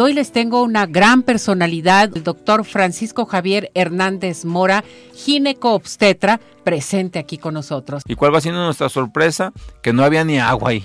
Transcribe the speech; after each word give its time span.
Hoy 0.00 0.14
les 0.14 0.32
tengo 0.32 0.62
una 0.62 0.86
gran 0.86 1.22
personalidad, 1.22 2.16
el 2.16 2.22
doctor 2.22 2.64
Francisco 2.64 3.26
Javier 3.26 3.70
Hernández 3.74 4.46
Mora, 4.46 4.82
gineco-obstetra, 5.14 6.40
presente 6.64 7.18
aquí 7.18 7.36
con 7.36 7.52
nosotros. 7.52 8.02
¿Y 8.06 8.14
cuál 8.14 8.34
va 8.34 8.40
siendo 8.40 8.64
nuestra 8.64 8.88
sorpresa? 8.88 9.52
Que 9.82 9.92
no 9.92 10.02
había 10.02 10.24
ni 10.24 10.38
agua 10.38 10.70
ahí. 10.70 10.84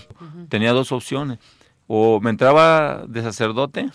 Tenía 0.49 0.73
dos 0.73 0.91
opciones. 0.91 1.39
O 1.87 2.19
me 2.19 2.29
entraba 2.29 3.05
de 3.07 3.21
sacerdote 3.21 3.89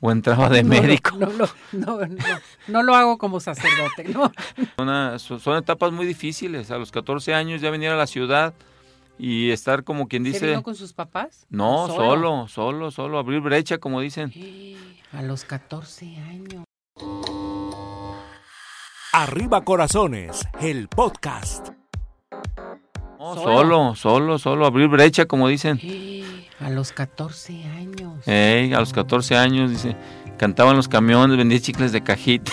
o 0.00 0.10
entraba 0.10 0.48
de 0.48 0.64
médico. 0.64 1.16
No, 1.16 1.28
no, 1.28 1.46
no, 1.72 2.00
no, 2.66 2.82
lo 2.82 2.94
hago 2.96 3.18
como 3.18 3.38
sacerdote. 3.38 4.12
son 5.18 5.56
etapas 5.58 5.92
muy 5.92 6.06
difíciles. 6.06 6.72
A 6.72 6.78
los 6.78 6.90
14 6.90 7.34
años 7.34 7.60
ya 7.60 7.70
venir 7.70 7.90
a 7.90 7.96
la 7.96 8.08
ciudad 8.08 8.52
y 9.20 9.50
estar 9.50 9.84
como 9.84 10.08
quien 10.08 10.24
dice... 10.24 10.38
¿Se 10.38 10.46
vino 10.46 10.62
con 10.62 10.74
sus 10.74 10.94
papás? 10.94 11.46
No, 11.50 11.88
solo, 11.88 12.48
solo, 12.48 12.90
solo, 12.90 13.18
abrir 13.18 13.40
brecha, 13.40 13.76
como 13.76 14.00
dicen. 14.00 14.32
A 15.12 15.22
los 15.22 15.44
14 15.44 16.16
años. 16.16 16.64
Arriba 19.12 19.62
Corazones, 19.62 20.48
el 20.60 20.88
podcast. 20.88 21.68
solo, 23.18 23.94
solo, 23.94 24.38
solo, 24.38 24.64
abrir 24.64 24.88
brecha, 24.88 25.26
como 25.26 25.48
dicen. 25.48 25.78
A 26.58 26.70
los 26.70 26.92
14 26.92 27.62
años. 27.64 28.26
a 28.26 28.80
los 28.80 28.92
14 28.94 29.36
años, 29.36 29.70
dice, 29.70 29.96
cantaban 30.38 30.76
los 30.76 30.88
camiones, 30.88 31.36
vendía 31.36 31.60
chicles 31.60 31.92
de 31.92 32.02
cajita. 32.02 32.52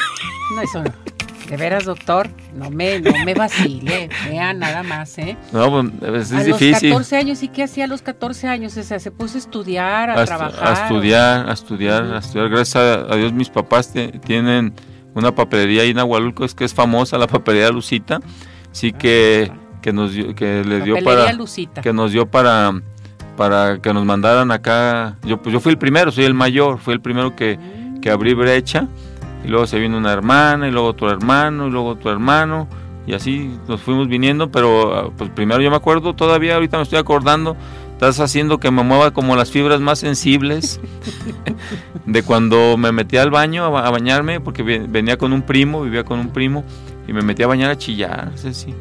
No, 0.54 0.62
eso 0.62 0.84
no. 0.84 1.07
De 1.50 1.56
veras, 1.56 1.86
doctor, 1.86 2.30
no 2.54 2.70
me, 2.70 3.00
no 3.00 3.12
me 3.24 3.34
vacile, 3.34 4.10
vea 4.30 4.54
nada 4.54 4.84
más, 4.84 5.18
¿eh? 5.18 5.38
No, 5.54 5.90
pues 6.00 6.32
es 6.32 6.46
difícil. 6.46 6.92
A 6.92 6.98
los 6.98 7.06
14 7.06 7.16
años, 7.16 7.44
¿y 7.44 7.48
qué 7.48 7.64
hacía 7.64 7.86
a 7.86 7.88
los 7.88 8.02
14 8.02 8.48
años? 8.48 8.76
O 8.76 8.84
sea, 8.84 9.00
se 9.00 9.12
puso 9.12 9.36
a 9.36 9.40
estudiar, 9.40 10.10
a, 10.10 10.26
trabajar. 10.26 10.68
A 10.68 10.84
estudiar, 10.84 11.50
a 11.50 11.54
estudiar, 11.54 12.04
a 12.04 12.18
estudiar. 12.18 12.50
Gracias 12.50 12.76
a, 12.76 13.16
Dios 13.16 13.32
mis 13.32 13.50
papás 13.50 13.94
tienen 14.26 14.74
una 15.14 15.34
papelería 15.34 15.84
ahí 15.84 15.92
en 15.92 16.00
Agualulco, 16.00 16.44
es 16.44 16.54
que 16.54 16.66
es 16.66 16.74
famosa 16.74 17.18
la 17.18 17.28
papelería 17.28 17.70
Lucita, 17.70 18.20
sí 18.74 18.92
que, 18.92 19.50
que 19.82 19.94
nos 19.94 20.12
que 20.12 20.64
les 20.66 20.84
dio 20.84 21.02
para 21.02 21.32
Lucita. 21.32 21.82
que 21.82 21.94
nos 21.94 22.12
dio 22.12 22.26
para 22.30 22.74
para 23.38 23.80
que 23.80 23.94
nos 23.94 24.04
mandaran 24.04 24.52
acá. 24.52 25.16
Yo 25.24 25.42
pues 25.42 25.54
yo 25.54 25.62
fui 25.62 25.72
el 25.72 25.78
primero, 25.78 26.12
soy 26.12 26.26
el 26.26 26.34
mayor, 26.34 26.78
fui 26.80 26.94
el 26.94 27.02
primero 27.02 27.36
que, 27.38 27.58
que 28.02 28.10
abrí 28.10 28.34
brecha 28.34 28.88
y 29.44 29.48
luego 29.48 29.68
se 29.68 29.80
vino 29.80 29.98
una 29.98 30.14
hermana, 30.14 30.68
y 30.68 30.72
luego 30.72 30.88
otro 30.88 31.12
hermano, 31.12 31.68
y 31.68 31.72
luego 31.72 31.90
otro 31.90 32.12
hermano, 32.12 32.68
y 33.06 33.14
así 33.14 33.58
nos 33.68 33.82
fuimos 33.82 34.08
viniendo, 34.08 34.52
pero 34.52 34.96
ah, 34.96 35.12
pues 35.18 35.30
primero 35.30 35.62
yo 35.62 35.70
me 35.70 35.78
acuerdo, 35.78 36.14
todavía 36.14 36.56
ahorita 36.56 36.78
me 36.78 36.84
estoy 36.84 37.00
acordando, 37.00 37.56
estás 37.94 38.20
haciendo 38.20 38.60
que 38.60 38.70
me 38.70 38.84
mueva 38.84 39.12
como 39.12 39.36
las 39.36 39.50
fibras 39.50 39.80
más 39.80 40.00
sensibles 40.00 40.80
de 42.06 42.24
cuando 42.24 42.78
me 42.78 42.92
metía 42.92 43.22
al 43.22 43.32
baño 43.32 43.66
a, 43.66 43.90
bañarme, 43.90 44.40
porque 44.40 44.64
venía 44.64 45.18
con 45.18 45.34
un 45.34 45.42
primo, 45.42 45.82
vivía 45.82 46.04
con 46.04 46.20
un 46.20 46.30
primo, 46.30 46.64
y 47.08 47.14
me 47.14 47.22
metía 47.22 47.46
a 47.46 47.50
bañar 47.50 47.72
a 47.72 47.78
chillar, 47.78 48.32
no 48.32 48.38
sé 48.38 48.54
si 48.54 48.74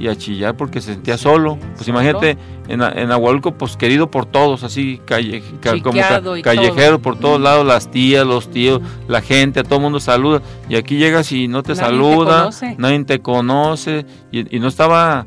y 0.00 0.08
a 0.08 0.16
chillar 0.16 0.56
porque 0.56 0.80
se 0.80 0.94
sentía 0.94 1.18
solo. 1.18 1.58
Pues 1.76 1.86
imagínate, 1.86 2.38
en, 2.68 2.80
en 2.80 3.12
Agualuco, 3.12 3.52
pues 3.52 3.76
querido 3.76 4.10
por 4.10 4.24
todos, 4.24 4.64
así 4.64 5.00
calle, 5.04 5.42
como 5.82 6.00
callejero 6.42 7.00
por 7.00 7.18
todos 7.18 7.38
lados, 7.38 7.66
las 7.66 7.90
tías, 7.90 8.26
los 8.26 8.50
tíos, 8.50 8.80
la 9.06 9.20
gente, 9.20 9.60
a 9.60 9.62
todo 9.62 9.76
el 9.76 9.82
mundo 9.82 10.00
saluda. 10.00 10.40
Y 10.70 10.76
aquí 10.76 10.96
llegas 10.96 11.30
y 11.32 11.48
no 11.48 11.62
te 11.62 11.76
saluda, 11.76 12.48
nadie 12.78 13.04
te 13.04 13.20
conoce, 13.20 14.06
y, 14.32 14.58
no 14.58 14.68
estaba 14.68 15.26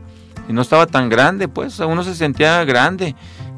y 0.50 0.54
no 0.54 0.64
estaba 0.64 0.88
tan 0.88 1.08
grande, 1.08 1.48
pues, 1.48 1.80
uno 1.80 2.04
se 2.04 2.16
sentía 2.16 2.66
grande. 2.66 3.16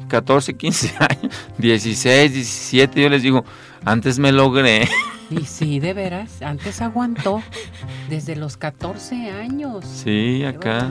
14, 0.08 0.56
15 0.56 0.94
años, 1.00 1.34
16, 1.58 2.32
17, 2.32 3.02
yo 3.02 3.08
les 3.08 3.22
digo, 3.22 3.44
antes 3.86 4.18
me 4.18 4.32
logré. 4.32 4.86
Y 5.30 5.40
sí, 5.44 5.80
de 5.80 5.92
veras, 5.92 6.42
antes 6.42 6.80
aguantó 6.82 7.42
desde 8.08 8.36
los 8.36 8.56
14 8.56 9.30
años. 9.30 9.84
Sí, 9.84 10.44
acá. 10.44 10.88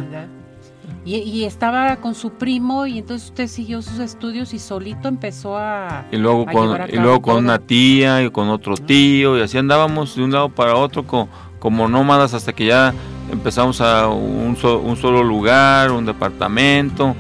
Y, 1.06 1.44
estaba 1.44 1.98
con 1.98 2.16
su 2.16 2.32
primo 2.32 2.88
y 2.88 2.98
entonces 2.98 3.30
usted 3.30 3.48
siguió 3.48 3.84
sus 3.84 4.00
estudios 4.00 4.54
y 4.56 4.60
solito 4.60 5.08
empezó 5.08 5.56
a... 5.56 6.06
Y 6.12 6.18
luego, 6.18 6.46
con, 6.48 6.78
y 6.90 6.98
luego 6.98 7.22
con 7.22 7.38
una 7.38 7.60
tía 7.60 8.24
y 8.24 8.32
con 8.32 8.50
otro 8.50 8.76
tío 8.76 9.38
y 9.38 9.42
así 9.42 9.58
andábamos 9.58 10.16
de 10.16 10.24
un 10.24 10.32
lado 10.32 10.50
para 10.50 10.76
otro 10.76 11.06
como 11.06 11.88
nómadas 11.88 12.34
hasta 12.34 12.54
que 12.54 12.66
ya 12.66 12.94
empezamos 13.32 13.82
a 13.82 14.08
un, 14.08 14.58
un 14.64 14.98
solo 14.98 15.24
lugar, 15.24 15.92
un 15.92 16.06
departamento 16.08 17.16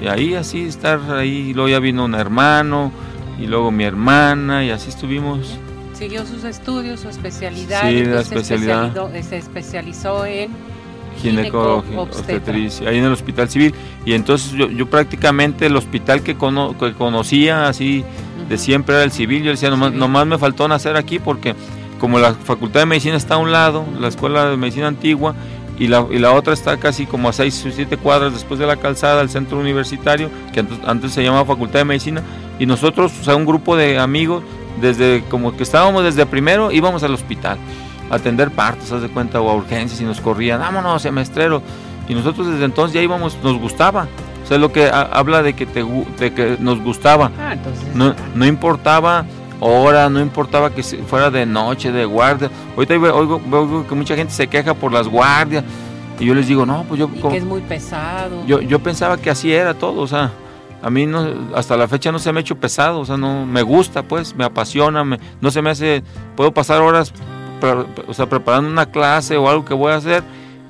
y 0.00 0.06
ahí 0.06 0.34
así 0.34 0.66
estar 0.66 1.00
ahí. 1.10 1.50
Y 1.50 1.54
luego 1.54 1.68
ya 1.68 1.80
vino 1.80 2.04
un 2.04 2.14
hermano 2.14 2.92
y 3.38 3.46
luego 3.46 3.70
mi 3.70 3.84
hermana 3.84 4.64
y 4.64 4.70
así 4.70 4.88
estuvimos 4.88 5.58
siguió 5.94 6.26
sus 6.26 6.44
estudios, 6.44 7.00
su 7.00 7.08
especialidad. 7.08 7.88
Sí, 7.88 8.04
la 8.04 8.20
especialidad. 8.20 8.92
Se 9.22 9.38
especializó 9.38 10.26
en 10.26 10.50
obstetricia, 11.96 12.88
ahí 12.88 12.98
en 12.98 13.04
el 13.04 13.12
hospital 13.12 13.48
civil. 13.48 13.74
Y 14.04 14.12
entonces 14.14 14.52
yo, 14.52 14.86
prácticamente 14.86 15.66
el 15.66 15.76
hospital 15.76 16.22
que, 16.22 16.36
conocía 16.36 17.68
así 17.68 18.04
de 18.48 18.58
siempre 18.58 18.96
era 18.96 19.04
el 19.04 19.12
civil. 19.12 19.44
Yo 19.44 19.50
decía, 19.50 19.70
nomás, 19.70 19.92
nomás 19.92 20.26
me 20.26 20.38
faltó 20.38 20.68
nacer 20.68 20.96
aquí 20.96 21.18
porque 21.18 21.54
como 22.00 22.18
la 22.18 22.34
Facultad 22.34 22.80
de 22.80 22.86
Medicina 22.86 23.16
está 23.16 23.34
a 23.34 23.38
un 23.38 23.52
lado, 23.52 23.84
la 23.98 24.08
Escuela 24.08 24.50
de 24.50 24.56
Medicina 24.56 24.88
Antigua, 24.88 25.34
y 25.78 25.88
la, 25.88 26.06
y 26.10 26.18
la 26.18 26.32
otra 26.32 26.52
está 26.52 26.76
casi 26.76 27.06
como 27.06 27.28
a 27.28 27.32
6 27.32 27.66
o 27.66 27.70
7 27.72 27.96
cuadras 27.96 28.32
después 28.32 28.60
de 28.60 28.66
la 28.66 28.76
calzada, 28.76 29.22
el 29.22 29.30
centro 29.30 29.58
universitario, 29.58 30.30
que 30.52 30.60
antes, 30.60 30.78
antes 30.86 31.12
se 31.12 31.22
llamaba 31.22 31.46
Facultad 31.46 31.80
de 31.80 31.84
Medicina, 31.84 32.22
y 32.58 32.66
nosotros, 32.66 33.12
o 33.20 33.24
sea, 33.24 33.36
un 33.36 33.44
grupo 33.44 33.76
de 33.76 33.98
amigos, 33.98 34.42
desde 34.80 35.22
como 35.28 35.56
que 35.56 35.62
estábamos 35.62 36.04
desde 36.04 36.26
primero, 36.26 36.72
íbamos 36.72 37.02
al 37.02 37.14
hospital 37.14 37.58
a 38.10 38.16
atender 38.16 38.50
partos, 38.50 38.92
haz 38.92 39.02
de 39.02 39.08
cuenta, 39.08 39.40
o 39.40 39.50
a 39.50 39.54
urgencias 39.54 40.00
y 40.00 40.04
nos 40.04 40.20
corrían, 40.20 40.60
vámonos, 40.60 41.02
semestrero. 41.02 41.62
Y 42.08 42.14
nosotros 42.14 42.46
desde 42.46 42.64
entonces 42.64 42.94
ya 42.94 43.02
íbamos, 43.02 43.38
nos 43.42 43.58
gustaba. 43.58 44.06
O 44.42 44.46
sea, 44.46 44.58
lo 44.58 44.72
que 44.72 44.90
habla 44.92 45.42
de 45.42 45.54
que, 45.54 45.64
te, 45.64 45.82
de 46.18 46.34
que 46.34 46.56
nos 46.60 46.80
gustaba. 46.80 47.32
Ah, 47.38 47.56
no, 47.94 48.14
no 48.34 48.46
importaba 48.46 49.24
hora, 49.58 50.10
no 50.10 50.20
importaba 50.20 50.70
que 50.70 50.82
fuera 50.82 51.30
de 51.30 51.46
noche, 51.46 51.90
de 51.90 52.04
guardia. 52.04 52.50
Ahorita 52.76 52.94
oigo, 52.94 53.40
oigo, 53.50 53.86
que 53.88 53.94
mucha 53.94 54.14
gente 54.14 54.34
se 54.34 54.46
queja 54.46 54.74
por 54.74 54.92
las 54.92 55.08
guardias. 55.08 55.64
Y 56.20 56.26
yo 56.26 56.34
les 56.34 56.46
digo, 56.46 56.66
no, 56.66 56.84
pues 56.86 57.00
yo... 57.00 57.10
Y 57.12 57.20
que 57.20 57.38
es 57.38 57.44
muy 57.44 57.62
pesado. 57.62 58.44
Yo, 58.46 58.60
yo 58.60 58.78
pensaba 58.80 59.16
que 59.16 59.30
así 59.30 59.52
era 59.52 59.74
todo, 59.74 60.02
o 60.02 60.06
sea 60.06 60.30
a 60.84 60.90
mí 60.90 61.06
no, 61.06 61.26
hasta 61.54 61.78
la 61.78 61.88
fecha 61.88 62.12
no 62.12 62.18
se 62.18 62.30
me 62.30 62.40
ha 62.40 62.42
hecho 62.42 62.60
pesado, 62.60 63.00
o 63.00 63.06
sea, 63.06 63.16
no 63.16 63.46
me 63.46 63.62
gusta, 63.62 64.02
pues, 64.02 64.36
me 64.36 64.44
apasiona, 64.44 65.02
me, 65.02 65.18
no 65.40 65.50
se 65.50 65.62
me 65.62 65.70
hace, 65.70 66.02
puedo 66.36 66.52
pasar 66.52 66.82
horas, 66.82 67.10
o 68.06 68.12
sea, 68.12 68.28
preparando 68.28 68.68
una 68.68 68.84
clase 68.90 69.38
o 69.38 69.48
algo 69.48 69.64
que 69.64 69.72
voy 69.72 69.92
a 69.92 69.96
hacer 69.96 70.22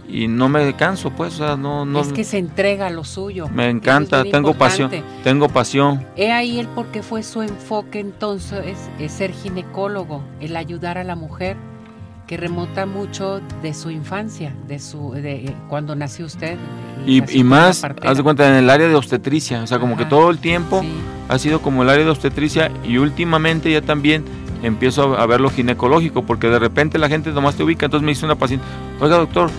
y 0.09 0.29
no 0.29 0.49
me 0.49 0.73
canso, 0.77 1.11
pues, 1.11 1.35
o 1.35 1.37
sea, 1.39 1.57
no, 1.57 1.85
no. 1.85 2.01
Es 2.01 2.13
que 2.13 2.23
se 2.23 2.39
entrega 2.39 2.91
lo 2.91 3.03
suyo. 3.03 3.49
Me 3.49 3.69
encanta, 3.69 4.23
tengo 4.23 4.55
pasión, 4.55 4.89
tengo 5.25 5.49
pasión. 5.49 6.07
He 6.15 6.31
ahí 6.31 6.61
el 6.61 6.69
por 6.69 6.87
qué 6.93 7.03
fue 7.03 7.25
su 7.25 7.43
enfoque 7.43 7.99
entonces, 7.99 8.79
es 9.01 9.13
ser 9.13 9.33
ginecólogo, 9.33 10.23
el 10.39 10.55
ayudar 10.55 10.97
a 10.97 11.03
la 11.03 11.17
mujer 11.17 11.57
que 12.27 12.37
remota 12.37 12.87
mucho 12.87 13.41
de 13.63 13.75
su 13.75 13.91
infancia, 13.91 14.55
de 14.67 14.79
su 14.79 15.13
de 15.13 15.47
eh, 15.47 15.57
cuando 15.69 15.95
nació 15.95 16.27
usted. 16.27 16.57
Y, 17.07 17.45
más, 17.45 17.85
haz 17.85 18.17
de 18.17 18.23
cuenta, 18.23 18.49
en 18.49 18.65
el 18.65 18.71
área 18.71 18.89
de 18.89 18.95
obstetricia, 18.95 19.63
o 19.63 19.67
sea, 19.67 19.79
como 19.79 19.97
que 19.97 20.07
todo 20.07 20.31
el 20.31 20.39
tiempo 20.39 20.83
ha 21.29 21.39
sido 21.39 21.61
como 21.61 21.83
el 21.83 21.91
área 21.91 22.05
de 22.05 22.11
obstetricia 22.11 22.71
y 22.83 22.97
últimamente 22.97 23.71
ya 23.71 23.83
también 23.83 24.25
empiezo 24.63 25.19
a 25.19 25.27
ver 25.27 25.41
lo 25.41 25.51
ginecológico, 25.51 26.23
porque 26.23 26.49
de 26.49 26.59
repente 26.59 26.99
la 26.99 27.11
gente 27.11 27.31
nomás 27.33 27.57
te 27.57 27.63
ubica, 27.63 27.85
entonces 27.87 28.05
me 28.05 28.13
dice 28.13 28.25
una 28.25 28.37
paciente, 28.37 28.65
oiga 29.01 29.19
doctor, 29.19 29.51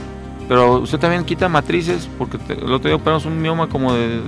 pero 0.47 0.79
usted 0.79 0.97
también 0.97 1.23
quita 1.23 1.47
matrices, 1.49 2.09
porque 2.17 2.39
el 2.49 2.71
otro 2.71 2.89
día 2.89 2.95
operamos 2.95 3.25
un 3.25 3.39
mioma 3.39 3.67
como 3.67 3.93
de, 3.93 4.19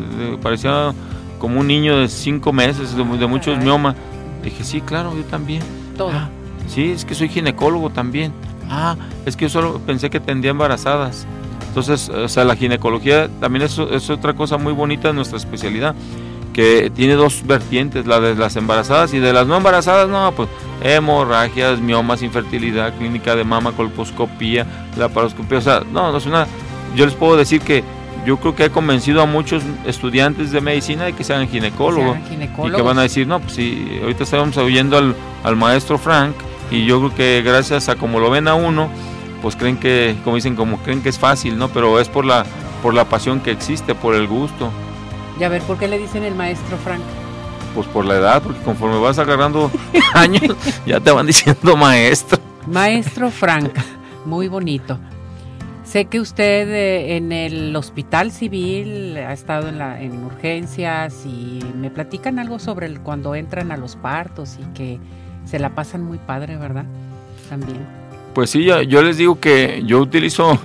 parecía 0.42 0.94
como 1.40 1.60
un 1.60 1.68
niño 1.68 1.98
de 2.00 2.08
cinco 2.08 2.54
meses, 2.54 2.96
de, 2.96 3.04
muchos 3.04 3.58
miomas. 3.58 3.96
Dije, 4.44 4.64
sí, 4.64 4.82
claro, 4.82 5.16
yo 5.16 5.24
también. 5.24 5.62
Todo. 5.98 6.12
Ah, 6.14 6.30
Sí, 6.68 6.92
es 6.92 7.06
que 7.06 7.16
soy 7.16 7.30
ginecólogo 7.30 7.90
también. 7.90 8.34
Ah, 8.70 8.96
es 9.26 9.36
que 9.36 9.46
yo 9.46 9.50
solo 9.50 9.80
pensé 9.80 10.10
que 10.10 10.20
tendía 10.20 10.52
embarazadas. 10.52 11.26
Entonces, 11.68 12.10
o 12.10 12.28
sea, 12.28 12.44
la 12.44 12.56
ginecología 12.56 13.30
también 13.40 13.64
es, 13.64 13.78
es 13.78 14.10
otra 14.10 14.34
cosa 14.34 14.58
muy 14.58 14.74
bonita 14.74 15.10
de 15.10 15.14
nuestra 15.14 15.38
especialidad, 15.38 15.96
que 16.52 16.90
tiene 16.90 17.14
dos 17.14 17.46
vertientes, 17.46 18.08
la 18.08 18.20
de 18.20 18.34
las 18.34 18.56
embarazadas 18.56 19.14
y 19.14 19.20
de 19.20 19.32
las 19.32 19.46
no 19.46 19.58
embarazadas, 19.58 20.10
no, 20.10 20.32
pues 20.32 20.50
hemorragias, 20.82 21.80
miomas, 21.80 22.24
infertilidad, 22.24 22.98
clínica 22.98 23.36
de 23.36 23.44
mama, 23.44 23.74
colposcopía, 23.74 24.66
laparoscopía, 24.98 25.60
o 25.60 25.62
sea, 25.62 25.84
no, 25.92 26.12
no 26.12 26.18
es 26.18 26.26
una, 26.26 26.48
yo 26.96 27.06
les 27.06 27.14
puedo 27.14 27.38
decir 27.38 27.62
que 27.62 27.84
yo 28.26 28.38
creo 28.38 28.56
que 28.56 28.66
he 28.66 28.70
convencido 28.72 29.22
a 29.22 29.28
muchos 29.28 29.62
estudiantes 29.86 30.52
de 30.52 30.60
medicina 30.62 31.06
de 31.06 31.14
que 31.14 31.24
sean 31.24 31.48
ginecólogos, 31.48 32.18
y 32.32 32.72
que 32.72 32.82
van 32.82 32.98
a 32.98 33.04
decir, 33.04 33.28
no, 33.28 33.40
pues 33.40 33.54
sí, 33.54 34.00
ahorita 34.02 34.24
estamos 34.24 34.58
oyendo 34.58 34.98
al, 34.98 35.16
al 35.44 35.56
maestro 35.56 36.00
Frank, 36.00 36.36
y 36.72 36.86
yo 36.86 37.00
creo 37.00 37.16
que 37.16 37.42
gracias 37.44 37.90
a 37.90 37.96
como 37.96 38.20
lo 38.20 38.30
ven 38.30 38.48
a 38.48 38.56
uno, 38.56 38.90
pues 39.42 39.56
creen 39.56 39.78
que, 39.78 40.16
como 40.24 40.36
dicen, 40.36 40.56
como 40.56 40.78
creen 40.78 41.02
que 41.02 41.10
es 41.10 41.20
fácil, 41.20 41.58
¿no? 41.58 41.70
Pero 41.70 42.00
es 42.00 42.10
por 42.10 42.26
la, 42.26 42.46
por 42.82 42.94
la 42.94 43.06
pasión 43.06 43.40
que 43.40 43.52
existe, 43.52 43.96
por 43.96 44.16
el 44.16 44.28
gusto. 44.28 44.72
Y 45.40 45.44
a 45.44 45.50
ver, 45.50 45.62
¿por 45.62 45.78
qué 45.78 45.88
le 45.88 46.00
dicen 46.00 46.24
el 46.24 46.36
maestro 46.36 46.78
Frank? 46.78 47.02
pues 47.78 47.88
por 47.90 48.06
la 48.06 48.16
edad, 48.16 48.42
porque 48.42 48.60
conforme 48.62 48.98
vas 48.98 49.20
agarrando 49.20 49.70
años, 50.16 50.58
ya 50.88 51.00
te 51.00 51.12
van 51.12 51.28
diciendo 51.28 51.78
maestro. 51.78 52.40
Maestro 52.66 53.30
Frank, 53.30 53.72
muy 54.26 54.48
bonito. 54.48 54.98
Sé 55.84 56.06
que 56.06 56.20
usted 56.20 56.68
eh, 56.70 57.18
en 57.18 57.32
el 57.32 57.76
hospital 57.76 58.32
civil 58.32 59.16
ha 59.18 59.32
estado 59.32 59.70
en, 59.70 59.78
la, 59.78 60.02
en 60.02 60.24
urgencias 60.24 61.24
y 61.28 61.60
me 61.76 61.92
platican 61.92 62.40
algo 62.40 62.58
sobre 62.58 62.88
el, 62.88 63.00
cuando 63.00 63.36
entran 63.36 63.72
a 63.72 63.78
los 63.78 63.96
partos 63.96 64.58
y 64.60 64.66
que 64.74 65.00
se 65.48 65.60
la 65.60 65.70
pasan 65.70 66.04
muy 66.04 66.18
padre, 66.18 66.58
¿verdad? 66.58 66.86
También. 67.50 67.80
Pues 68.34 68.50
sí, 68.52 68.64
yo, 68.64 68.82
yo 68.82 69.02
les 69.02 69.18
digo 69.18 69.40
que 69.40 69.82
yo 69.86 70.00
utilizo 70.00 70.60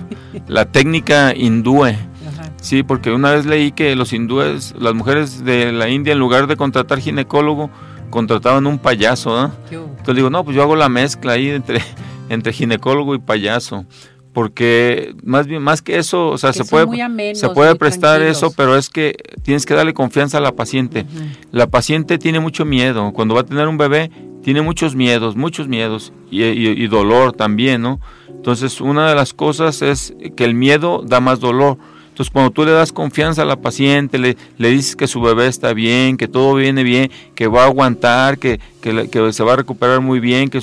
la 0.47 0.65
técnica 0.65 1.33
hindúe. 1.35 1.85
Ajá. 1.85 2.51
Sí, 2.61 2.83
porque 2.83 3.11
una 3.11 3.31
vez 3.31 3.45
leí 3.45 3.71
que 3.71 3.95
los 3.95 4.13
hindúes, 4.13 4.75
las 4.77 4.93
mujeres 4.93 5.43
de 5.43 5.71
la 5.71 5.89
India, 5.89 6.13
en 6.13 6.19
lugar 6.19 6.47
de 6.47 6.55
contratar 6.55 6.99
ginecólogo, 6.99 7.69
contrataban 8.09 8.67
un 8.67 8.77
payaso, 8.77 9.41
¿no? 9.41 9.51
¿Qué 9.69 9.77
hubo? 9.79 9.87
Entonces 9.87 10.15
digo, 10.15 10.29
no, 10.29 10.43
pues 10.43 10.55
yo 10.55 10.61
hago 10.61 10.75
la 10.75 10.87
mezcla 10.89 11.33
ahí 11.33 11.49
entre, 11.49 11.81
entre 12.29 12.53
ginecólogo 12.53 13.15
y 13.15 13.19
payaso. 13.19 13.85
Porque 14.33 15.15
más 15.23 15.45
bien, 15.45 15.61
más 15.61 15.81
que 15.83 15.97
eso, 15.99 16.29
o 16.29 16.37
sea, 16.39 16.51
Que 16.51 16.63
se 16.63 16.65
puede, 16.65 17.01
amenos, 17.03 17.39
se 17.39 17.49
puede 17.49 17.75
prestar 17.75 18.17
tranquilos. 18.17 18.37
eso, 18.37 18.53
pero 18.55 18.75
es 18.75 18.89
que 18.89 19.15
tienes 19.43 19.65
que 19.65 19.75
darle 19.75 19.93
confianza 19.93 20.39
a 20.39 20.41
la 20.41 20.51
paciente. 20.53 21.05
La 21.51 21.67
paciente 21.67 22.17
tiene 22.17 22.39
mucho 22.39 22.65
miedo. 22.65 23.13
Cuando 23.13 23.35
va 23.35 23.41
a 23.41 23.45
tener 23.45 23.67
un 23.67 23.77
bebé, 23.77 24.09
tiene 24.43 24.61
muchos 24.61 24.95
miedos, 24.95 25.35
muchos 25.35 25.67
miedos. 25.67 26.13
Y, 26.29 26.87
dolor 26.87 27.33
también, 27.33 27.81
¿no? 27.81 27.99
Entonces, 28.29 28.81
una 28.81 29.07
de 29.09 29.15
las 29.15 29.33
cosas 29.33 29.81
es 29.81 30.13
que 30.35 30.43
el 30.45 30.53
miedo 30.53 31.01
da 31.05 31.19
más 31.19 31.39
dolor. 31.39 31.77
Entonces, 32.09 32.31
cuando 32.31 32.51
tú 32.51 32.63
le 32.65 32.71
das 32.71 32.91
confianza 32.91 33.41
a 33.41 33.45
la 33.45 33.55
paciente, 33.55 34.19
le, 34.19 34.37
le 34.59 34.69
dices 34.69 34.95
que 34.95 35.07
su 35.07 35.19
bebé 35.21 35.47
está 35.47 35.73
bien, 35.73 36.17
que 36.17 36.27
todo 36.27 36.53
viene 36.53 36.83
bien, 36.83 37.09
que 37.33 37.47
va 37.47 37.63
a 37.63 37.65
aguantar, 37.65 38.37
que, 38.37 38.59
que, 38.81 39.09
que 39.09 39.33
se 39.33 39.43
va 39.43 39.53
a 39.53 39.55
recuperar 39.55 39.99
muy 40.01 40.19
bien, 40.19 40.49
que 40.49 40.61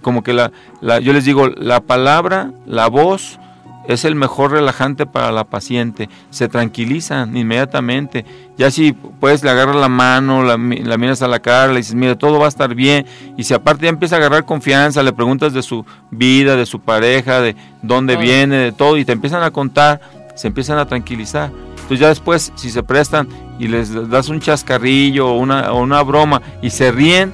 como 0.00 0.22
que 0.22 0.32
la, 0.32 0.52
la- 0.80 1.00
yo 1.00 1.12
les 1.12 1.24
digo, 1.24 1.48
la 1.48 1.80
palabra, 1.80 2.52
la 2.66 2.88
voz, 2.88 3.40
es 3.88 4.04
el 4.04 4.14
mejor 4.14 4.52
relajante 4.52 5.06
para 5.06 5.32
la 5.32 5.44
paciente. 5.44 6.08
Se 6.30 6.48
tranquilizan 6.48 7.36
inmediatamente. 7.36 8.24
Ya 8.56 8.70
si 8.70 8.92
puedes 8.92 9.42
le 9.42 9.50
agarras 9.50 9.76
la 9.76 9.88
mano, 9.88 10.42
la, 10.42 10.56
la 10.56 10.98
miras 10.98 11.22
a 11.22 11.28
la 11.28 11.40
cara, 11.40 11.72
le 11.72 11.78
dices, 11.78 11.94
mira, 11.94 12.16
todo 12.16 12.38
va 12.38 12.46
a 12.46 12.48
estar 12.48 12.74
bien. 12.74 13.06
Y 13.36 13.44
si 13.44 13.54
aparte 13.54 13.84
ya 13.84 13.90
empieza 13.90 14.16
a 14.16 14.18
agarrar 14.18 14.44
confianza, 14.44 15.02
le 15.02 15.12
preguntas 15.12 15.52
de 15.52 15.62
su 15.62 15.84
vida, 16.10 16.56
de 16.56 16.66
su 16.66 16.80
pareja, 16.80 17.40
de 17.40 17.56
dónde 17.82 18.16
viene, 18.16 18.56
de 18.56 18.72
todo, 18.72 18.96
y 18.96 19.04
te 19.04 19.12
empiezan 19.12 19.42
a 19.42 19.50
contar, 19.50 20.00
se 20.34 20.48
empiezan 20.48 20.78
a 20.78 20.86
tranquilizar. 20.86 21.50
Entonces 21.72 21.98
ya 21.98 22.08
después, 22.08 22.52
si 22.54 22.70
se 22.70 22.82
prestan 22.82 23.28
y 23.58 23.68
les 23.68 24.08
das 24.08 24.28
un 24.28 24.40
chascarrillo 24.40 25.28
o 25.28 25.38
una, 25.38 25.72
o 25.72 25.82
una 25.82 26.02
broma 26.02 26.40
y 26.62 26.70
se 26.70 26.92
ríen, 26.92 27.32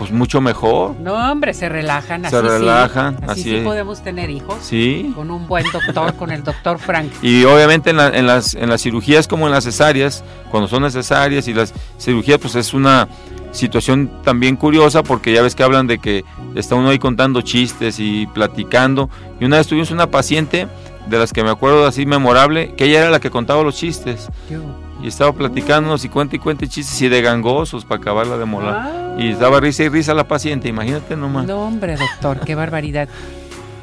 pues 0.00 0.12
mucho 0.12 0.40
mejor. 0.40 0.96
No, 0.98 1.12
hombre, 1.30 1.52
se 1.52 1.68
relajan. 1.68 2.22
Se 2.22 2.28
así 2.28 2.36
sí. 2.38 2.42
relajan, 2.48 3.16
Así, 3.16 3.26
así 3.28 3.42
sí 3.42 3.60
podemos 3.62 4.02
tener 4.02 4.30
hijos. 4.30 4.56
Sí. 4.62 5.12
Con 5.14 5.30
un 5.30 5.46
buen 5.46 5.66
doctor, 5.70 6.14
con 6.14 6.30
el 6.30 6.42
doctor 6.42 6.78
Frank. 6.78 7.12
Y 7.20 7.44
obviamente 7.44 7.90
en, 7.90 7.98
la- 7.98 8.08
en 8.08 8.26
las, 8.26 8.54
en 8.54 8.70
las 8.70 8.80
cirugías 8.80 9.28
como 9.28 9.46
en 9.46 9.52
las 9.52 9.64
cesáreas, 9.64 10.24
cuando 10.50 10.68
son 10.68 10.84
necesarias 10.84 11.46
y 11.48 11.52
las 11.52 11.74
cirugías, 11.98 12.38
pues 12.38 12.54
es 12.54 12.72
una 12.72 13.08
situación 13.52 14.10
también 14.24 14.56
curiosa 14.56 15.02
porque 15.02 15.32
ya 15.34 15.42
ves 15.42 15.54
que 15.54 15.62
hablan 15.62 15.86
de 15.86 15.98
que 15.98 16.24
está 16.54 16.76
uno 16.76 16.88
ahí 16.88 16.98
contando 16.98 17.42
chistes 17.42 17.98
y 17.98 18.26
platicando. 18.28 19.10
Y 19.38 19.44
una 19.44 19.58
vez 19.58 19.66
tuvimos 19.66 19.90
una 19.90 20.06
paciente 20.06 20.66
de 21.10 21.18
las 21.18 21.32
que 21.32 21.42
me 21.42 21.50
acuerdo 21.50 21.86
así 21.86 22.06
memorable, 22.06 22.74
que 22.76 22.84
ella 22.84 23.00
era 23.00 23.10
la 23.10 23.20
que 23.20 23.30
contaba 23.30 23.62
los 23.62 23.76
chistes. 23.76 24.28
¿Qué 24.48 24.56
hubo? 24.56 24.74
Y 25.02 25.08
estaba 25.08 25.32
platicándonos 25.32 26.04
y 26.04 26.08
cuenta 26.08 26.36
y 26.36 26.38
cuenta 26.38 26.66
chistes 26.66 27.00
y 27.02 27.08
de 27.08 27.20
gangosos 27.22 27.84
para 27.84 28.00
acabarla 28.00 28.36
de 28.36 28.44
molar. 28.44 28.74
Ah. 28.76 29.16
Y 29.18 29.30
estaba 29.30 29.58
risa 29.58 29.82
y 29.82 29.88
risa 29.88 30.14
la 30.14 30.28
paciente, 30.28 30.68
imagínate 30.68 31.16
nomás. 31.16 31.46
No, 31.46 31.62
hombre, 31.62 31.96
doctor, 31.96 32.40
qué 32.40 32.54
barbaridad. 32.54 33.08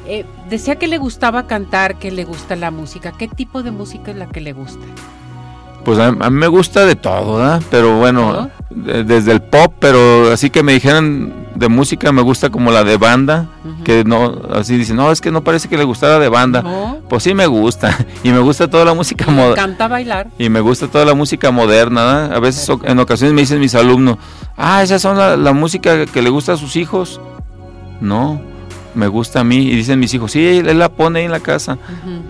Eh, 0.06 0.24
decía 0.48 0.76
que 0.76 0.86
le 0.86 0.96
gustaba 0.96 1.46
cantar, 1.46 1.96
que 1.96 2.10
le 2.10 2.24
gusta 2.24 2.56
la 2.56 2.70
música. 2.70 3.12
¿Qué 3.12 3.28
tipo 3.28 3.62
de 3.62 3.72
música 3.72 4.10
es 4.12 4.16
la 4.16 4.26
que 4.26 4.40
le 4.40 4.52
gusta? 4.52 4.84
Pues 5.84 5.98
a, 5.98 6.06
a 6.06 6.30
mí 6.30 6.36
me 6.36 6.46
gusta 6.48 6.86
de 6.86 6.96
todo, 6.96 7.36
¿verdad? 7.36 7.62
Pero 7.70 7.98
bueno, 7.98 8.50
desde 8.70 9.32
el 9.32 9.42
pop, 9.42 9.74
pero 9.78 10.32
así 10.32 10.50
que 10.50 10.62
me 10.62 10.72
dijeran 10.72 11.47
de 11.58 11.68
música 11.68 12.12
me 12.12 12.22
gusta 12.22 12.50
como 12.50 12.70
la 12.70 12.84
de 12.84 12.96
banda, 12.96 13.48
que 13.84 14.04
no, 14.04 14.40
así 14.52 14.76
dicen, 14.76 14.96
no, 14.96 15.10
es 15.10 15.20
que 15.20 15.30
no 15.30 15.42
parece 15.42 15.68
que 15.68 15.76
le 15.76 15.84
gustara 15.84 16.18
de 16.18 16.28
banda. 16.28 16.62
No, 16.62 16.98
Pues 17.08 17.22
sí 17.24 17.34
me 17.34 17.46
gusta, 17.46 17.96
y 18.22 18.30
me 18.30 18.38
gusta 18.38 18.68
toda 18.68 18.84
la 18.84 18.94
música 18.94 19.26
moderna. 19.30 19.62
encanta 19.62 19.88
bailar. 19.88 20.28
Y 20.38 20.48
me 20.48 20.60
gusta 20.60 20.86
toda 20.88 21.04
la 21.04 21.14
música 21.14 21.50
moderna, 21.50 22.04
¿verdad? 22.04 22.34
A 22.34 22.40
veces, 22.40 22.68
o- 22.70 22.80
en 22.84 22.98
ocasiones 22.98 23.34
me 23.34 23.40
dicen 23.42 23.60
mis 23.60 23.74
alumnos, 23.74 24.18
ah, 24.56 24.82
esas 24.82 25.02
son 25.02 25.18
la, 25.18 25.36
la 25.36 25.52
música 25.52 26.06
que 26.06 26.22
le 26.22 26.30
gusta 26.30 26.52
a 26.52 26.56
sus 26.56 26.76
hijos. 26.76 27.20
No, 28.00 28.40
me 28.94 29.08
gusta 29.08 29.40
a 29.40 29.44
mí. 29.44 29.56
Y 29.58 29.74
dicen 29.76 29.98
mis 29.98 30.12
hijos, 30.14 30.32
sí, 30.32 30.44
él 30.58 30.78
la 30.78 30.88
pone 30.88 31.18
ahí 31.20 31.24
en 31.26 31.32
la 31.32 31.40
casa. 31.40 31.78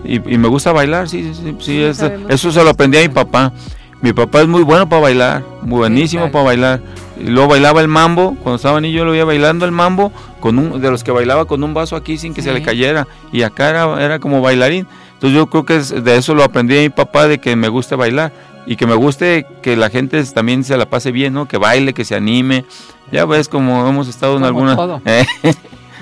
Y, 0.03 0.15
y 0.33 0.37
me 0.37 0.47
gusta 0.47 0.71
bailar, 0.71 1.07
sí, 1.09 1.31
sí, 1.33 1.41
sí, 1.43 1.55
sí, 1.59 1.81
eso 1.81 2.09
que 2.27 2.37
se 2.53 2.63
lo 2.63 2.69
aprendí 2.71 2.97
a 2.97 3.01
mi 3.01 3.09
papá. 3.09 3.53
Mi 4.01 4.13
papá 4.13 4.41
es 4.41 4.47
muy 4.47 4.63
bueno 4.63 4.87
para 4.87 5.01
bailar, 5.01 5.43
buenísimo 5.61 6.23
tal? 6.23 6.31
para 6.31 6.45
bailar. 6.45 6.79
Y 7.19 7.23
luego 7.25 7.49
bailaba 7.49 7.81
el 7.81 7.89
mambo, 7.89 8.35
cuando 8.41 8.55
estaba 8.55 8.79
niño 8.79 8.99
yo 8.99 9.05
lo 9.05 9.11
veía 9.11 9.25
bailando 9.25 9.65
el 9.65 9.71
mambo, 9.73 10.13
con 10.39 10.57
un, 10.57 10.79
de 10.81 10.89
los 10.89 11.03
que 11.03 11.11
bailaba 11.11 11.43
con 11.45 11.61
un 11.63 11.73
vaso 11.73 11.97
aquí 11.97 12.17
sin 12.17 12.33
que 12.33 12.41
se 12.41 12.53
le 12.53 12.61
cayera. 12.61 13.07
Y 13.33 13.41
acá 13.41 13.69
era, 13.69 14.01
era 14.03 14.19
como 14.19 14.39
bailarín. 14.41 14.87
Entonces 15.15 15.35
yo 15.35 15.47
creo 15.47 15.65
que 15.65 15.75
es- 15.77 16.03
de 16.03 16.15
eso 16.15 16.33
lo 16.33 16.43
aprendí 16.45 16.77
a 16.77 16.81
mi 16.81 16.89
papá, 16.89 17.27
de 17.27 17.39
que 17.39 17.55
me 17.57 17.67
guste 17.67 17.95
bailar. 17.95 18.31
Y 18.65 18.75
que 18.77 18.85
me 18.87 18.93
guste 18.95 19.45
que 19.61 19.75
la 19.75 19.89
gente 19.89 20.23
también 20.25 20.63
se 20.63 20.77
la 20.77 20.85
pase 20.85 21.11
bien, 21.11 21.33
¿no? 21.33 21.47
Que 21.47 21.57
baile, 21.57 21.93
que 21.93 22.05
se 22.05 22.15
anime. 22.15 22.63
Ya 23.11 23.25
ves 23.25 23.49
como 23.49 23.85
hemos 23.87 24.07
estado 24.07 24.37
en 24.37 24.43
alguna... 24.45 24.75
todo. 24.77 25.01
Eh, 25.05 25.25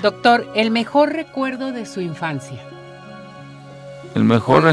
Doctor, 0.02 0.46
el 0.54 0.70
mejor 0.70 1.12
recuerdo 1.12 1.72
de 1.72 1.84
su 1.86 2.00
infancia. 2.00 2.60
el 4.14 4.22
mejor... 4.22 4.72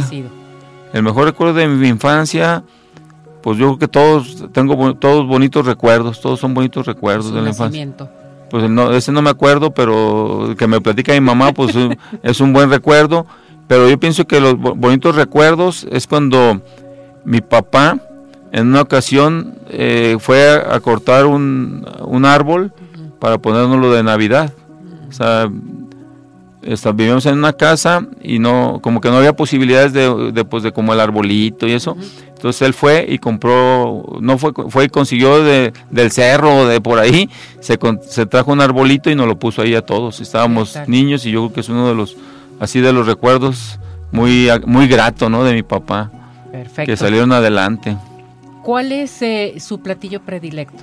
El 0.94 1.04
mejor 1.04 1.25
recuerdo 1.25 1.56
de 1.56 1.68
mi 1.68 1.88
infancia, 1.88 2.63
pues 3.45 3.59
yo 3.59 3.68
creo 3.68 3.77
que 3.77 3.88
todos 3.88 4.44
tengo 4.51 4.95
todos 4.95 5.27
bonitos 5.27 5.68
recuerdos, 5.68 6.19
todos 6.19 6.39
son 6.39 6.56
bonitos 6.56 6.88
recuerdos 6.88 7.27
Su 7.27 7.36
de 7.36 7.42
la 7.44 7.50
infancia. 7.50 7.65
nacimiento. 7.86 8.09
Pues 8.50 8.63
el 8.63 8.74
no, 8.74 8.92
ese 8.92 9.12
no 9.12 9.21
me 9.21 9.30
acuerdo, 9.30 9.69
pero 9.71 10.47
el 10.50 10.56
que 10.56 10.65
me 10.68 10.81
platica 10.81 11.13
mi 11.13 11.21
mamá, 11.21 11.53
pues 11.53 11.75
es 12.24 12.42
un 12.42 12.53
buen 12.53 12.71
recuerdo. 12.71 13.27
Pero 13.68 13.88
yo 13.88 14.00
pienso 14.00 14.25
que 14.25 14.39
los 14.42 14.57
bo- 14.57 14.74
bonitos 14.74 15.15
recuerdos 15.15 15.86
es 15.92 16.07
cuando 16.07 16.59
mi 17.24 17.42
papá 17.42 18.00
en 18.51 18.68
una 18.69 18.81
ocasión 18.81 19.59
eh, 19.69 20.18
fue 20.19 20.51
a, 20.51 20.80
cortar 20.80 21.27
un, 21.27 21.86
un 22.03 22.25
árbol 22.25 22.74
Ujú. 22.96 23.12
para 23.19 23.38
ponérnoslo 23.38 23.91
de 23.93 24.01
Navidad. 24.01 24.51
O 25.08 25.12
sea, 25.12 25.48
esta- 26.65 26.91
vivíamos 26.91 27.25
en 27.27 27.38
una 27.38 27.53
casa 27.53 28.05
y 28.22 28.39
no, 28.39 28.79
como 28.81 29.00
que 29.01 29.10
no 29.10 29.17
había 29.17 29.34
posibilidades 29.34 29.93
de, 29.93 30.31
de, 30.31 30.45
pues, 30.45 30.63
de 30.63 30.72
como 30.72 30.93
el 30.93 31.00
arbolito 31.00 31.67
y 31.67 31.72
eso. 31.74 31.95
Entonces 32.29 32.62
él 32.63 32.74
fue 32.74 33.05
y 33.07 33.17
compró, 33.17 34.03
no 34.19 34.38
fue, 34.38 34.51
fue 34.69 34.86
y 34.86 34.89
consiguió 34.89 35.43
de, 35.43 35.74
del 35.89 36.12
cerro 36.12 36.57
o 36.60 36.65
de 36.67 36.81
por 36.81 37.00
ahí, 37.00 37.29
se, 37.60 37.79
se 38.07 38.25
trajo 38.25 38.51
un 38.51 38.62
arbolito 38.62 39.10
y 39.10 39.15
nos 39.15 39.27
lo 39.27 39.38
puso 39.39 39.62
ahí 39.62 39.74
a 39.75 39.81
todos. 39.81 40.19
Estábamos 40.22 40.69
Exacto. 40.69 40.91
niños 40.91 41.25
y 41.25 41.31
yo 41.31 41.41
creo 41.43 41.53
que 41.53 41.60
es 41.62 41.69
uno 41.69 41.88
de 41.88 41.95
los, 41.95 42.17
así 42.60 42.81
de 42.81 42.91
los 42.93 43.07
recuerdos 43.07 43.79
muy, 44.12 44.50
muy 44.65 44.88
grato, 44.88 45.29
¿no? 45.29 45.43
De 45.43 45.53
mi 45.53 45.63
papá, 45.63 46.12
Perfecto. 46.51 46.91
que 46.91 46.98
salieron 46.98 47.31
adelante. 47.31 47.98
¿Cuál 48.63 48.91
es 48.91 49.22
eh, 49.22 49.55
su 49.60 49.79
platillo 49.79 50.22
predilecto? 50.22 50.81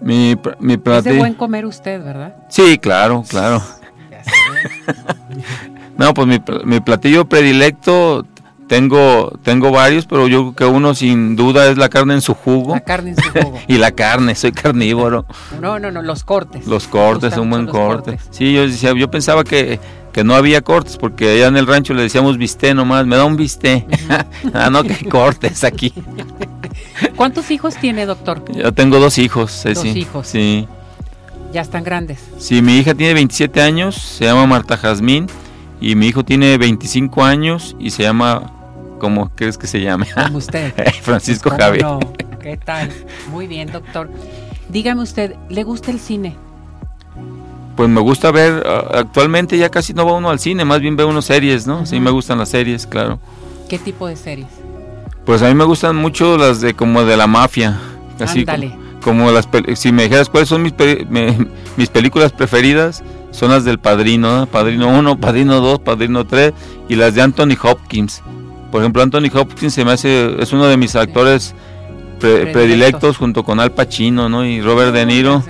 Mi, 0.00 0.36
mi 0.60 0.74
Es 0.74 0.78
de 0.78 0.84
platillo- 0.84 1.18
buen 1.18 1.34
comer 1.34 1.66
usted, 1.66 2.02
¿verdad? 2.02 2.34
Sí, 2.48 2.78
claro, 2.78 3.24
claro. 3.28 3.62
No, 5.96 6.12
pues 6.12 6.26
mi, 6.26 6.38
pl- 6.40 6.64
mi 6.64 6.80
platillo 6.80 7.24
predilecto 7.28 8.26
tengo 8.66 9.30
tengo 9.42 9.70
varios, 9.70 10.06
pero 10.06 10.26
yo 10.26 10.52
creo 10.54 10.70
que 10.70 10.76
uno 10.76 10.94
sin 10.94 11.36
duda 11.36 11.70
es 11.70 11.76
la 11.78 11.88
carne 11.88 12.14
en 12.14 12.20
su 12.22 12.34
jugo 12.34 12.74
La 12.74 12.80
carne 12.80 13.10
en 13.10 13.16
su 13.16 13.30
jugo. 13.30 13.60
y 13.68 13.76
la 13.78 13.92
carne, 13.92 14.34
soy 14.34 14.50
carnívoro. 14.52 15.24
No, 15.60 15.78
no, 15.78 15.90
no, 15.92 16.02
los 16.02 16.24
cortes. 16.24 16.66
Los 16.66 16.88
cortes, 16.88 17.36
un 17.36 17.48
buen 17.50 17.66
corte. 17.66 18.12
cortes. 18.16 18.28
Sí, 18.30 18.52
yo 18.52 18.66
decía, 18.66 18.92
yo 18.96 19.08
pensaba 19.10 19.44
que, 19.44 19.78
que 20.12 20.24
no 20.24 20.34
había 20.34 20.62
cortes 20.62 20.96
porque 20.96 21.30
allá 21.30 21.46
en 21.46 21.56
el 21.56 21.66
rancho 21.66 21.94
le 21.94 22.02
decíamos 22.02 22.38
bisté 22.38 22.74
nomás, 22.74 23.06
me 23.06 23.16
da 23.16 23.24
un 23.24 23.36
bisté. 23.36 23.86
ah, 24.54 24.70
no, 24.70 24.82
que 24.82 25.08
cortes 25.08 25.62
aquí. 25.62 25.92
¿Cuántos 27.16 27.50
hijos 27.52 27.76
tiene, 27.76 28.04
doctor? 28.06 28.42
Yo 28.52 28.72
tengo 28.72 28.98
dos 28.98 29.18
hijos, 29.18 29.52
Ceci. 29.62 29.88
Dos 29.88 29.96
hijos. 29.96 30.26
Sí. 30.26 30.66
Ya 31.54 31.60
están 31.60 31.84
grandes. 31.84 32.18
Sí, 32.36 32.60
mi 32.62 32.78
hija 32.78 32.94
tiene 32.96 33.14
27 33.14 33.62
años, 33.62 33.94
se 33.94 34.24
llama 34.24 34.44
Marta 34.44 34.76
Jazmín 34.76 35.28
y 35.80 35.94
mi 35.94 36.08
hijo 36.08 36.24
tiene 36.24 36.58
25 36.58 37.22
años 37.22 37.76
y 37.78 37.90
se 37.90 38.02
llama 38.02 38.50
¿cómo 38.98 39.30
crees 39.36 39.56
que 39.56 39.68
se 39.68 39.80
llame? 39.80 40.08
Como 40.12 40.38
usted. 40.38 40.74
Francisco 41.02 41.50
¿Cómo 41.50 41.62
Javier. 41.62 41.84
no? 41.84 42.00
¿Qué 42.42 42.56
tal? 42.56 42.90
Muy 43.30 43.46
bien, 43.46 43.70
doctor. 43.70 44.10
Dígame 44.68 45.00
usted, 45.02 45.36
¿le 45.48 45.62
gusta 45.62 45.92
el 45.92 46.00
cine? 46.00 46.34
Pues 47.76 47.88
me 47.88 48.00
gusta 48.00 48.32
ver, 48.32 48.64
ah, 48.66 48.88
actualmente 48.98 49.56
ya 49.56 49.68
casi 49.70 49.94
no 49.94 50.04
va 50.04 50.14
uno 50.14 50.30
al 50.30 50.40
cine, 50.40 50.64
más 50.64 50.80
bien 50.80 50.96
ve 50.96 51.04
uno 51.04 51.22
series, 51.22 51.68
¿no? 51.68 51.86
Sí, 51.86 52.00
me 52.00 52.10
gustan 52.10 52.38
las 52.38 52.48
series, 52.48 52.84
claro. 52.84 53.20
¿Qué 53.68 53.78
tipo 53.78 54.08
de 54.08 54.16
series? 54.16 54.48
Pues 55.24 55.40
a 55.42 55.46
mí 55.46 55.54
me 55.54 55.64
gustan 55.64 55.94
mucho 55.94 56.36
las 56.36 56.60
de 56.60 56.74
como 56.74 57.04
de 57.04 57.16
la 57.16 57.28
mafia. 57.28 57.78
Así 58.18 58.40
Ándale. 58.40 58.70
como, 58.70 58.83
como 59.04 59.30
las 59.30 59.46
si 59.76 59.92
me 59.92 60.04
dijeras 60.04 60.30
cuáles 60.30 60.48
son 60.48 60.62
mis, 60.62 60.72
mis 61.76 61.88
películas 61.90 62.32
preferidas, 62.32 63.04
son 63.32 63.50
las 63.50 63.64
del 63.64 63.78
Padrino, 63.78 64.46
Padrino 64.50 64.88
1, 64.88 65.20
Padrino 65.20 65.60
2, 65.60 65.80
Padrino 65.80 66.26
3 66.26 66.52
y 66.88 66.94
las 66.94 67.14
de 67.14 67.20
Anthony 67.20 67.56
Hopkins. 67.62 68.22
Por 68.72 68.80
ejemplo, 68.80 69.02
Anthony 69.02 69.30
Hopkins 69.34 69.74
se 69.74 69.84
me 69.84 69.92
hace 69.92 70.40
es 70.42 70.52
uno 70.52 70.66
de 70.66 70.78
mis 70.78 70.96
actores 70.96 71.54
predilectos 72.18 73.18
junto 73.18 73.44
con 73.44 73.60
Al 73.60 73.72
Pacino, 73.72 74.28
¿no? 74.30 74.44
Y 74.46 74.62
Robert 74.62 74.94
De 74.94 75.04
Niro. 75.04 75.42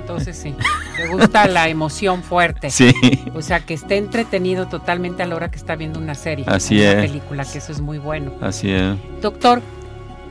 Entonces 0.00 0.36
sí, 0.36 0.54
me 0.98 1.08
gusta 1.08 1.46
la 1.46 1.68
emoción 1.68 2.22
fuerte. 2.22 2.70
Sí. 2.70 2.92
O 3.34 3.42
sea, 3.42 3.60
que 3.60 3.74
esté 3.74 3.98
entretenido 3.98 4.66
totalmente 4.66 5.22
a 5.22 5.26
la 5.26 5.36
hora 5.36 5.50
que 5.50 5.58
está 5.58 5.76
viendo 5.76 6.00
una 6.00 6.14
serie, 6.14 6.44
Así 6.48 6.80
una 6.80 6.90
es. 6.90 7.06
película, 7.06 7.44
que 7.44 7.58
eso 7.58 7.70
es 7.70 7.80
muy 7.80 7.98
bueno. 7.98 8.32
Así 8.40 8.70
es. 8.70 8.96
Doctor, 9.20 9.62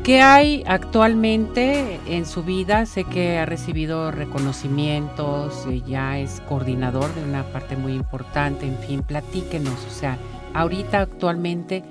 ¿qué 0.03 0.21
hay 0.21 0.63
actualmente 0.67 1.99
en 2.07 2.25
su 2.25 2.43
vida? 2.43 2.85
Sé 2.85 3.03
que 3.03 3.37
ha 3.37 3.45
recibido 3.45 4.11
reconocimientos, 4.11 5.65
eh, 5.69 5.81
ya 5.87 6.19
es 6.19 6.41
coordinador 6.47 7.13
de 7.15 7.23
una 7.23 7.43
parte 7.43 7.75
muy 7.75 7.93
importante, 7.93 8.67
en 8.67 8.77
fin, 8.77 9.01
platíquenos, 9.01 9.73
o 9.73 9.93
sea, 9.93 10.17
ahorita 10.53 11.01
actualmente, 11.01 11.83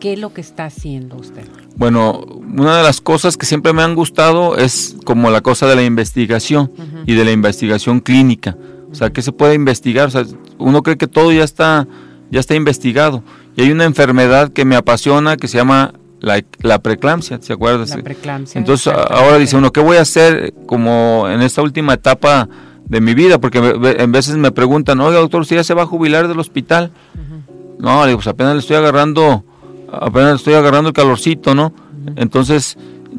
¿qué 0.00 0.14
es 0.14 0.18
lo 0.18 0.32
que 0.32 0.40
está 0.40 0.66
haciendo 0.66 1.16
usted? 1.16 1.48
Bueno, 1.76 2.20
una 2.20 2.76
de 2.76 2.82
las 2.82 3.00
cosas 3.00 3.36
que 3.36 3.46
siempre 3.46 3.72
me 3.72 3.82
han 3.82 3.94
gustado 3.94 4.56
es 4.56 4.96
como 5.04 5.30
la 5.30 5.40
cosa 5.40 5.66
de 5.66 5.76
la 5.76 5.84
investigación 5.84 6.70
y 7.06 7.14
de 7.14 7.24
la 7.24 7.32
investigación 7.32 8.00
clínica. 8.00 8.56
O 8.92 8.94
sea, 8.94 9.10
¿qué 9.10 9.22
se 9.22 9.32
puede 9.32 9.54
investigar? 9.54 10.06
O 10.06 10.10
sea, 10.10 10.24
uno 10.58 10.84
cree 10.84 10.96
que 10.96 11.08
todo 11.08 11.32
ya 11.32 11.42
está, 11.42 11.88
ya 12.30 12.38
está 12.38 12.54
investigado. 12.54 13.24
Y 13.56 13.62
hay 13.62 13.72
una 13.72 13.84
enfermedad 13.84 14.52
que 14.52 14.64
me 14.64 14.76
apasiona 14.76 15.36
que 15.36 15.48
se 15.48 15.58
llama 15.58 15.94
la, 16.24 16.42
la 16.62 16.78
preeclampsia, 16.80 17.38
¿se 17.40 17.52
acuerdas? 17.52 17.90
La 17.90 18.02
preeclampsia. 18.02 18.58
Entonces 18.58 18.92
ahora 18.92 19.38
dice 19.38 19.56
uno, 19.56 19.72
¿qué 19.72 19.80
voy 19.80 19.96
a 19.98 20.00
hacer 20.02 20.52
como 20.66 21.26
en 21.28 21.42
esta 21.42 21.62
última 21.62 21.94
etapa 21.94 22.48
de 22.86 23.00
mi 23.00 23.14
vida? 23.14 23.38
Porque 23.38 23.58
en 23.98 24.12
veces 24.12 24.36
me 24.36 24.50
preguntan, 24.50 25.00
oiga 25.00 25.18
doctor, 25.20 25.42
¿usted 25.42 25.56
ya 25.56 25.64
se 25.64 25.74
va 25.74 25.82
a 25.82 25.86
jubilar 25.86 26.28
del 26.28 26.38
hospital? 26.38 26.90
No, 27.78 28.00
le 28.02 28.08
digo, 28.08 28.18
pues 28.18 28.28
apenas 28.28 28.54
le 28.54 28.60
estoy 28.60 28.76
agarrando, 28.76 29.44
apenas 29.92 30.30
le 30.30 30.36
estoy 30.36 30.54
agarrando 30.54 30.88
el 30.88 30.94
calorcito, 30.94 31.54
¿no? 31.54 31.72
Entonces, 32.16 32.76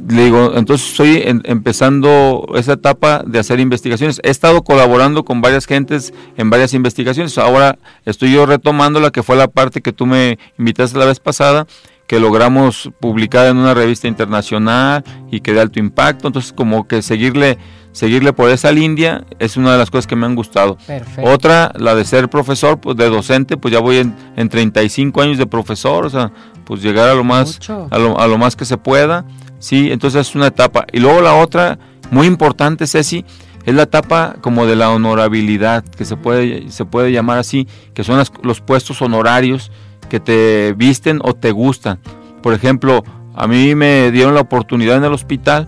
le 0.09 0.25
digo, 0.25 0.51
entonces 0.55 0.89
estoy 0.91 1.21
en- 1.25 1.41
empezando 1.45 2.45
esa 2.55 2.73
etapa 2.73 3.23
de 3.25 3.39
hacer 3.39 3.59
investigaciones. 3.59 4.19
He 4.23 4.29
estado 4.29 4.63
colaborando 4.63 5.23
con 5.25 5.41
varias 5.41 5.65
gentes 5.65 6.13
en 6.37 6.49
varias 6.49 6.73
investigaciones. 6.73 7.37
Ahora 7.37 7.77
estoy 8.05 8.31
yo 8.31 8.45
retomando 8.45 8.99
la 8.99 9.11
que 9.11 9.23
fue 9.23 9.35
la 9.35 9.47
parte 9.47 9.81
que 9.81 9.91
tú 9.93 10.05
me 10.05 10.37
invitaste 10.59 10.97
la 10.99 11.05
vez 11.05 11.19
pasada, 11.19 11.65
que 12.07 12.19
logramos 12.19 12.91
publicar 12.99 13.47
en 13.47 13.57
una 13.57 13.73
revista 13.73 14.07
internacional 14.07 15.03
y 15.31 15.39
que 15.39 15.53
de 15.53 15.61
alto 15.61 15.79
impacto. 15.79 16.27
Entonces, 16.27 16.53
como 16.53 16.87
que 16.87 17.01
seguirle, 17.01 17.57
seguirle 17.93 18.31
por 18.33 18.49
esa 18.49 18.71
línea 18.71 19.23
es 19.39 19.57
una 19.57 19.71
de 19.71 19.77
las 19.79 19.89
cosas 19.89 20.05
que 20.07 20.15
me 20.15 20.25
han 20.25 20.35
gustado. 20.35 20.77
Perfecto. 20.85 21.29
Otra, 21.31 21.71
la 21.75 21.95
de 21.95 22.05
ser 22.05 22.29
profesor, 22.29 22.79
pues 22.79 22.95
de 22.97 23.09
docente, 23.09 23.57
pues 23.57 23.73
ya 23.73 23.79
voy 23.79 23.97
en, 23.97 24.15
en 24.35 24.49
35 24.49 25.21
años 25.21 25.37
de 25.37 25.47
profesor, 25.47 26.05
o 26.05 26.09
sea, 26.09 26.31
pues 26.65 26.81
llegar 26.83 27.09
a 27.09 27.15
lo 27.15 27.23
más, 27.23 27.59
a 27.91 27.97
lo, 27.97 28.19
a 28.19 28.27
lo 28.27 28.37
más 28.37 28.55
que 28.55 28.65
se 28.65 28.77
pueda, 28.77 29.25
sí, 29.59 29.91
entonces 29.91 30.27
es 30.27 30.35
una 30.35 30.47
etapa. 30.47 30.85
Y 30.91 30.99
luego 30.99 31.21
la 31.21 31.33
otra, 31.35 31.79
muy 32.11 32.27
importante, 32.27 32.85
Ceci, 32.85 33.25
es 33.65 33.73
la 33.73 33.83
etapa 33.83 34.35
como 34.41 34.67
de 34.67 34.75
la 34.75 34.91
honorabilidad, 34.91 35.83
que 35.83 36.05
se 36.05 36.17
puede, 36.17 36.69
se 36.69 36.85
puede 36.85 37.11
llamar 37.11 37.39
así, 37.39 37.67
que 37.95 38.03
son 38.03 38.17
las- 38.17 38.31
los 38.43 38.61
puestos 38.61 39.01
honorarios 39.01 39.71
que 40.09 40.19
te 40.19 40.73
visten 40.77 41.19
o 41.23 41.33
te 41.33 41.51
gustan. 41.51 41.99
Por 42.41 42.53
ejemplo, 42.53 43.03
a 43.33 43.47
mí 43.47 43.75
me 43.75 44.11
dieron 44.11 44.33
la 44.33 44.41
oportunidad 44.41 44.97
en 44.97 45.03
el 45.03 45.13
hospital 45.13 45.67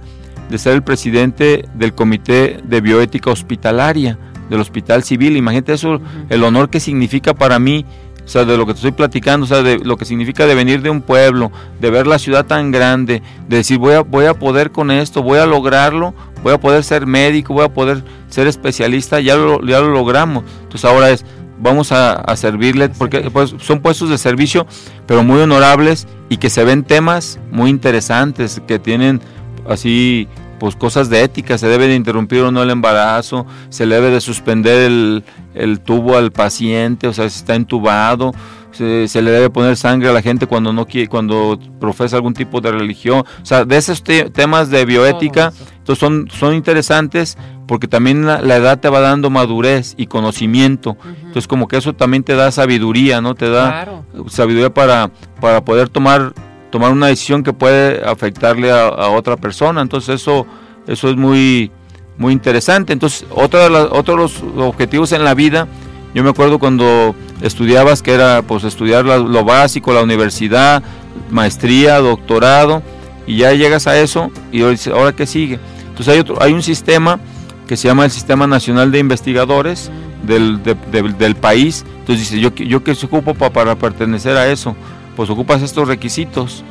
de 0.50 0.58
ser 0.58 0.74
el 0.74 0.84
presidente 0.84 1.66
del 1.74 1.94
Comité 1.94 2.60
de 2.64 2.82
Bioética 2.82 3.32
Hospitalaria 3.32 4.18
del 4.50 4.62
Hospital 4.62 5.04
Civil. 5.04 5.36
Imagínate 5.36 5.74
eso, 5.74 6.00
el 6.30 6.44
honor 6.44 6.70
que 6.70 6.80
significa 6.80 7.34
para 7.34 7.60
mí, 7.60 7.86
o 8.24 8.28
sea, 8.28 8.46
de 8.46 8.58
lo 8.58 8.66
que 8.66 8.74
te 8.74 8.78
estoy 8.78 8.92
platicando, 8.92 9.46
o 9.46 9.48
sea, 9.48 9.62
de 9.62 9.80
lo 9.80 9.98
que 9.98 10.06
significa 10.06 10.46
de 10.46 10.56
venir 10.56 10.82
de 10.82 10.90
un 10.90 11.02
pueblo, 11.02 11.52
de 11.80 11.90
ver 11.90 12.08
la 12.08 12.20
ciudad 12.20 12.46
tan 12.46 12.72
grande, 12.72 13.22
de 13.48 13.58
decir 13.58 13.78
voy 13.78 13.94
a, 13.94 14.02
voy 14.02 14.26
a 14.26 14.34
poder 14.34 14.72
con 14.72 14.92
esto, 14.92 15.24
voy 15.24 15.40
a 15.40 15.46
lograrlo, 15.46 16.14
voy 16.44 16.54
a 16.54 16.60
poder 16.60 16.84
ser 16.84 17.06
médico, 17.06 17.54
voy 17.54 17.66
a 17.66 17.74
poder 17.74 18.04
ser 18.30 18.48
especialista, 18.48 19.20
ya 19.20 19.36
lo, 19.36 19.62
ya 19.66 19.80
lo 19.80 19.90
logramos. 19.90 20.44
Entonces 20.64 20.86
ahora 20.86 21.10
es, 21.10 21.26
vamos 21.60 21.92
a, 21.92 22.14
a 22.14 22.36
servirle, 22.36 22.90
porque 22.90 23.30
pues, 23.32 23.56
son 23.60 23.82
puestos 23.82 24.10
de 24.10 24.18
servicio, 24.18 24.66
pero 25.06 25.24
muy 25.24 25.40
honorables 25.42 26.08
y 26.30 26.38
que 26.38 26.50
se 26.50 26.64
ven 26.64 26.84
temas 26.84 27.40
muy 27.52 27.70
interesantes, 27.70 28.62
que 28.68 28.80
tienen 28.80 29.22
así 29.68 30.28
pues 30.60 30.76
cosas 30.76 31.10
de 31.10 31.22
ética, 31.22 31.58
se 31.60 31.68
debe 31.68 31.88
de 31.88 31.94
interrumpir 31.96 32.42
o 32.42 32.52
no 32.52 32.64
el 32.64 32.72
embarazo, 32.72 33.46
se 33.70 33.86
le 33.86 33.96
debe 33.96 34.10
de 34.10 34.22
suspender 34.22 34.88
el, 34.88 35.24
el 35.54 35.80
tubo 35.82 36.18
al 36.18 36.32
paciente, 36.32 37.08
o 37.08 37.14
sea, 37.14 37.30
si 37.30 37.38
está 37.40 37.54
entubado, 37.54 38.32
se, 38.72 39.08
se 39.08 39.22
le 39.22 39.30
debe 39.30 39.52
poner 39.52 39.78
sangre 39.78 40.10
a 40.10 40.14
la 40.14 40.24
gente 40.24 40.48
cuando 40.48 40.74
no 40.74 40.88
quiere, 40.88 41.08
cuando 41.10 41.60
profesa 41.80 42.16
algún 42.16 42.34
tipo 42.34 42.60
de 42.60 42.72
religión, 42.72 43.20
o 43.20 43.46
sea, 43.46 43.66
de 43.66 43.78
esos 43.78 44.04
te- 44.04 44.32
temas 44.32 44.70
de 44.72 44.84
bioética. 44.86 45.54
Entonces 45.88 46.00
son, 46.02 46.28
son 46.30 46.54
interesantes 46.54 47.38
porque 47.66 47.88
también 47.88 48.26
la, 48.26 48.42
la 48.42 48.58
edad 48.58 48.78
te 48.78 48.90
va 48.90 49.00
dando 49.00 49.30
madurez 49.30 49.94
y 49.96 50.08
conocimiento, 50.08 50.98
entonces 51.20 51.48
como 51.48 51.70
que 51.70 51.78
eso 51.78 51.94
también 51.94 52.24
te 52.24 52.36
da 52.36 52.52
sabiduría, 52.52 53.22
¿no? 53.22 53.36
Te 53.36 53.50
da 53.50 53.70
Claro. 53.84 54.06
sabiduría 54.28 54.74
para, 54.74 55.12
para 55.40 55.64
poder 55.64 55.88
tomar, 55.88 56.34
tomar 56.72 56.92
una 56.92 57.08
decisión 57.08 57.42
que 57.42 57.54
puede 57.54 58.06
afectarle 58.06 58.70
a, 58.70 58.88
a 58.88 59.10
otra 59.12 59.38
persona. 59.38 59.82
Entonces 59.82 60.16
eso, 60.22 60.46
eso 60.88 61.10
es 61.10 61.16
muy, 61.16 61.72
muy 62.18 62.34
interesante. 62.34 62.92
Entonces, 62.92 63.26
otra 63.34 63.64
de 63.64 63.70
las, 63.70 63.88
otro 63.92 64.16
de 64.16 64.22
los 64.24 64.44
objetivos 64.58 65.14
en 65.14 65.24
la 65.24 65.34
vida, 65.36 65.68
yo 66.14 66.22
me 66.24 66.30
acuerdo 66.32 66.60
cuando 66.60 67.16
estudiabas 67.42 68.02
que 68.02 68.14
era 68.14 68.42
pues 68.42 68.66
estudiar 68.66 69.06
la- 69.06 69.18
lo 69.20 69.46
básico, 69.46 69.94
la 69.94 70.04
universidad, 70.04 70.84
maestría, 71.32 72.00
doctorado, 72.00 72.82
y 73.26 73.38
ya 73.38 73.52
llegas 73.54 73.88
a 73.88 74.00
eso 74.00 74.32
y 74.54 74.62
¿ahora 74.90 75.12
qué 75.14 75.26
sigue? 75.26 75.60
Entonces 75.98 76.14
hay, 76.14 76.20
otro, 76.20 76.38
hay 76.42 76.54
un 76.54 76.62
sistema 76.62 77.20
que 77.68 77.76
se 77.76 77.88
llama 77.88 78.06
el 78.06 78.12
Sistema 78.12 78.46
Nacional 78.46 78.92
de 78.92 79.00
Investigadores 79.00 79.90
del, 80.22 80.62
de- 80.62 80.76
de- 80.92 81.14
del 81.14 81.36
país. 81.36 81.84
Entonces 82.00 82.30
dice, 82.30 82.40
yo, 82.40 82.54
yo 82.54 82.84
qué 82.84 82.94
se 82.94 83.08
ocupo 83.08 83.34
pa- 83.34 83.50
para 83.50 83.76
pertenecer 83.76 84.38
a 84.38 84.48
eso. 84.48 84.76
Pues 85.16 85.30
ocupas 85.32 85.62
estos 85.64 85.88
requisitos. 85.88 86.64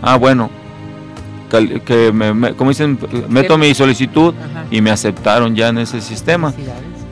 Ah, 0.00 0.14
bueno, 0.16 0.48
que 1.84 2.12
me, 2.12 2.32
me- 2.34 2.52
como 2.54 2.70
dicen, 2.70 2.98
meto 3.28 3.58
mi 3.58 3.74
solicitud 3.74 4.34
Ajá. 4.38 4.64
y 4.70 4.80
me 4.80 4.90
aceptaron 4.90 5.56
ya 5.56 5.68
en 5.68 5.78
ese 5.78 6.00
sistema. 6.00 6.52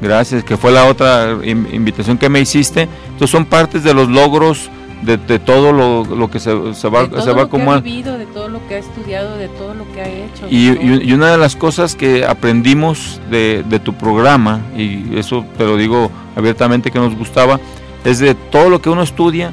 Gracias, 0.00 0.44
que 0.44 0.56
fue 0.56 0.70
la 0.72 0.84
otra 0.84 1.38
in- 1.42 1.66
invitación 1.72 2.18
que 2.18 2.28
me 2.28 2.40
hiciste. 2.40 2.82
Entonces 3.06 3.30
son 3.30 3.44
partes 3.46 3.82
de 3.82 3.92
los 3.94 4.08
logros 4.08 4.70
de, 5.02 5.16
de 5.18 5.38
todo 5.38 5.72
lo, 5.72 6.04
lo 6.04 6.30
que 6.30 6.40
se, 6.40 6.74
se 6.74 6.88
va, 6.88 7.02
de 7.02 7.08
todo 7.08 7.20
se 7.22 7.30
va 7.32 7.42
lo 7.42 7.44
que 7.46 7.50
como 7.50 7.72
ha 7.72 7.76
a- 7.76 7.80
vivido, 7.80 8.16
de 8.18 8.26
todo 8.26 8.48
lo 8.48 8.66
que 8.66 8.76
ha 8.76 8.78
estudiado, 8.78 9.36
de 9.36 9.48
todo 9.48 9.74
lo 9.74 9.84
que 9.92 10.00
ha 10.00 10.08
hecho. 10.08 10.46
y, 10.50 10.68
y- 10.70 11.02
y 11.04 11.12
una 11.12 11.30
de 11.30 11.38
las 11.38 11.54
cosas 11.56 11.94
que 11.94 12.24
aprendimos 12.24 13.20
de, 13.30 13.62
de 13.68 13.78
tu 13.78 13.92
programa, 13.94 14.60
y 14.76 15.16
eso 15.18 15.44
te 15.58 15.64
lo 15.64 15.76
digo 15.76 16.10
abiertamente 16.34 16.90
que 16.90 16.98
nos 16.98 17.14
gustaba, 17.16 17.60
es 18.04 18.18
de 18.20 18.34
todo 18.34 18.70
lo 18.70 18.80
que 18.80 18.88
uno 18.90 19.02
estudia, 19.02 19.52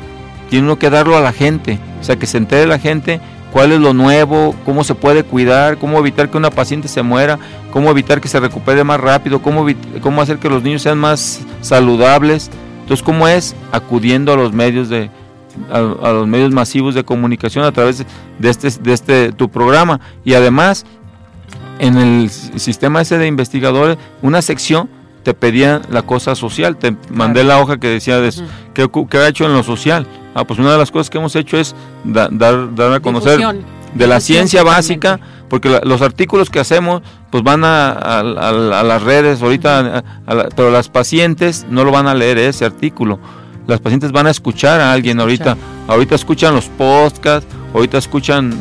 tiene 0.50 0.65
uno 0.65 0.77
que 0.79 0.89
darlo 0.89 1.17
a 1.17 1.21
la 1.21 1.33
gente. 1.33 1.79
O 2.00 2.03
sea, 2.03 2.15
que 2.17 2.25
se 2.27 2.38
entere 2.38 2.67
la 2.67 2.77
gente 2.79 3.19
cuál 3.51 3.71
es 3.71 3.79
lo 3.79 3.93
nuevo, 3.93 4.55
cómo 4.65 4.83
se 4.83 4.93
puede 4.95 5.23
cuidar, 5.23 5.77
cómo 5.77 5.97
evitar 6.00 6.29
que 6.29 6.38
una 6.38 6.51
paciente 6.51 6.88
se 6.88 7.01
muera, 7.03 7.38
cómo 7.71 7.89
evitar 7.91 8.19
que 8.21 8.27
se 8.27 8.39
recupere 8.39 8.83
más 8.83 9.00
rápido, 9.00 9.41
cómo, 9.41 9.65
cómo 10.01 10.21
hacer 10.21 10.38
que 10.38 10.50
los 10.50 10.63
niños 10.63 10.81
sean 10.83 10.97
más 11.00 11.41
saludables. 11.62 12.50
Entonces, 12.81 13.03
¿cómo 13.03 13.27
es? 13.27 13.55
Acudiendo 13.71 14.33
a 14.33 14.35
los 14.35 14.53
medios 14.53 14.89
de 14.89 15.09
a, 15.72 15.77
a 15.77 16.12
los 16.13 16.27
medios 16.27 16.51
masivos 16.51 16.95
de 16.95 17.03
comunicación 17.03 17.63
a 17.65 17.72
través 17.72 18.05
de 18.39 18.50
este 18.50 18.69
de 18.81 18.93
este 18.93 19.31
tu 19.31 19.50
programa 19.50 20.00
y 20.25 20.33
además 20.33 20.86
en 21.79 21.98
el 21.98 22.29
sistema 22.29 23.01
ese 23.01 23.17
de 23.17 23.27
investigadores 23.27 23.98
una 24.22 24.41
sección 24.41 24.89
te 25.24 25.33
pedían 25.33 25.83
la 25.89 26.01
cosa 26.01 26.36
social, 26.36 26.75
te 26.75 26.98
mandé 27.10 27.45
la 27.45 27.60
hoja 27.62 27.77
que 27.77 27.88
decía 27.88 28.19
de 28.19 28.27
eso. 28.27 28.43
¿qué, 28.74 28.89
ha 29.17 29.27
hecho 29.29 29.45
en 29.45 29.53
lo 29.53 29.63
social? 29.63 30.05
Ah, 30.36 30.43
pues 30.43 30.60
una 30.60 30.74
de 30.74 30.77
las 30.77 30.91
cosas 30.91 31.10
que 31.10 31.17
hemos 31.17 31.33
hecho 31.38 31.57
es 31.57 31.74
da- 32.03 32.27
dar, 32.29 32.75
dar 32.75 32.91
a 32.91 33.00
conocer 33.00 33.38
Difusión. 33.38 33.63
de 33.93 34.07
la 34.07 34.15
Difusión 34.15 34.22
ciencia 34.50 34.63
básica, 34.63 35.19
porque 35.48 35.69
la- 35.69 35.79
los 35.86 36.01
artículos 36.01 36.50
que 36.50 36.60
hacemos 36.60 37.03
pues 37.31 37.41
van 37.41 37.63
a, 37.63 37.91
a- 37.91 38.19
a- 38.19 38.79
a 38.81 38.83
las 38.83 39.01
redes 39.01 39.41
ahorita, 39.41 40.03
la- 40.27 40.50
pero 40.55 40.72
las 40.72 40.89
pacientes 40.89 41.65
no 41.69 41.86
lo 41.86 41.91
van 41.91 42.07
a 42.07 42.13
leer 42.13 42.38
ese 42.38 42.65
artículo. 42.65 43.17
Las 43.67 43.79
pacientes 43.79 44.12
van 44.12 44.27
a 44.27 44.32
escuchar 44.32 44.82
a 44.82 44.91
alguien 44.91 45.20
ahorita. 45.20 45.58
Ahorita 45.88 46.15
escuchan 46.15 46.53
los 46.53 46.65
podcasts, 46.65 47.48
ahorita 47.74 47.98
escuchan 47.98 48.53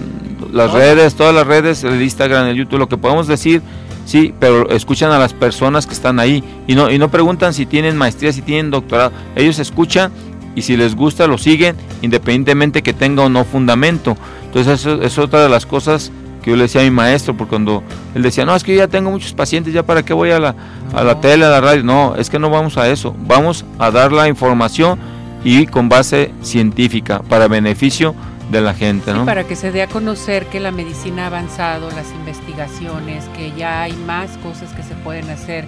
las 0.53 0.73
redes, 0.73 1.15
todas 1.15 1.35
las 1.35 1.47
redes, 1.47 1.85
el 1.85 2.01
Instagram, 2.03 2.47
el 2.47 2.57
YouTube, 2.57 2.79
lo 2.79 2.89
que 2.89 2.97
podemos 2.97 3.27
decir, 3.27 3.63
sí, 4.05 4.35
pero 4.39 4.69
escuchan 4.71 5.11
a 5.11 5.19
las 5.19 5.33
personas 5.33 5.87
que 5.87 5.95
están 5.95 6.21
ahí 6.21 6.45
y 6.67 6.75
no 6.75 6.91
y 6.91 6.99
no 6.99 7.11
preguntan 7.11 7.55
si 7.55 7.67
tienen 7.67 7.97
maestría, 7.97 8.33
si 8.33 8.43
tienen 8.43 8.71
doctorado. 8.71 9.13
Ellos 9.35 9.59
escuchan 9.59 10.13
y 10.55 10.63
si 10.63 10.77
les 10.77 10.95
gusta 10.95 11.27
lo 11.27 11.39
siguen 11.39 11.77
independientemente 12.03 12.83
que 12.83 12.93
tenga 12.93 13.23
o 13.23 13.29
no 13.29 13.45
fundamento. 13.45 14.17
Entonces 14.45 14.81
eso 14.81 15.03
es 15.03 15.19
otra 15.19 15.43
de 15.43 15.49
las 15.49 15.67
cosas 15.67 16.13
que 16.43 16.51
yo 16.51 16.57
le 16.57 16.65
decía 16.65 16.81
a 16.81 16.85
mi 16.85 16.91
maestro, 16.91 17.37
porque 17.37 17.51
cuando 17.51 17.83
él 18.15 18.23
decía, 18.23 18.45
no, 18.45 18.55
es 18.55 18.65
que 18.65 18.73
yo 18.73 18.79
ya 18.79 18.89
tengo 18.89 19.11
muchos 19.11 19.33
pacientes, 19.33 19.73
ya 19.73 19.85
para 19.85 20.03
qué 20.03 20.13
voy 20.13 20.31
a 20.31 20.39
la, 20.39 20.55
a 20.93 21.03
la 21.03 21.21
tele, 21.21 21.45
a 21.45 21.49
la 21.49 21.61
radio. 21.61 21.83
No, 21.85 22.17
es 22.17 22.29
que 22.29 22.39
no 22.39 22.51
vamos 22.51 22.77
a 22.77 22.89
eso, 22.89 23.15
vamos 23.27 23.65
a 23.79 23.91
dar 23.91 24.13
la 24.13 24.29
información 24.29 24.99
y 25.45 25.67
con 25.67 25.89
base 25.89 26.33
científica, 26.43 27.21
para 27.29 27.49
beneficio 27.49 28.15
de 28.51 28.61
la 28.61 28.75
gente, 28.75 29.13
¿no? 29.15 29.25
para 29.25 29.45
que 29.45 29.57
se 29.57 29.73
dé 29.73 29.83
a 29.83 29.87
conocer 29.87 30.47
que 30.47 30.61
la 30.61 30.71
medicina 30.71 31.25
ha 31.25 31.27
avanzado, 31.29 31.91
las 31.91 32.11
investigaciones, 32.13 33.25
que 33.37 33.53
ya 33.57 33.83
hay 33.83 33.95
más 34.07 34.37
cosas 34.39 34.73
que 34.75 34.83
se 34.83 34.95
pueden 34.97 35.31
hacer 35.31 35.65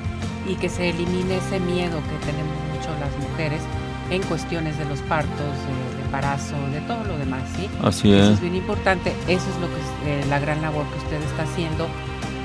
y 0.46 0.56
que 0.56 0.68
se 0.68 0.90
elimine 0.90 1.38
ese 1.38 1.60
miedo 1.60 1.96
que 1.96 2.26
tenemos 2.26 2.54
mucho 2.74 2.90
las 3.00 3.30
mujeres 3.30 3.62
en 4.10 4.22
cuestiones 4.24 4.78
de 4.78 4.84
los 4.84 5.00
partos, 5.00 5.30
embarazo, 6.14 6.54
de 6.72 6.80
todo 6.82 7.02
lo 7.04 7.18
demás, 7.18 7.42
¿sí? 7.56 7.68
Así 7.82 8.12
es. 8.12 8.20
Eso 8.20 8.32
es 8.34 8.40
bien 8.40 8.54
importante, 8.54 9.12
eso 9.26 9.50
es 9.50 9.60
lo 9.60 9.66
que 9.66 9.80
es, 9.80 10.24
eh, 10.24 10.26
la 10.28 10.38
gran 10.38 10.62
labor 10.62 10.86
que 10.86 10.98
usted 10.98 11.20
está 11.22 11.42
haciendo 11.42 11.88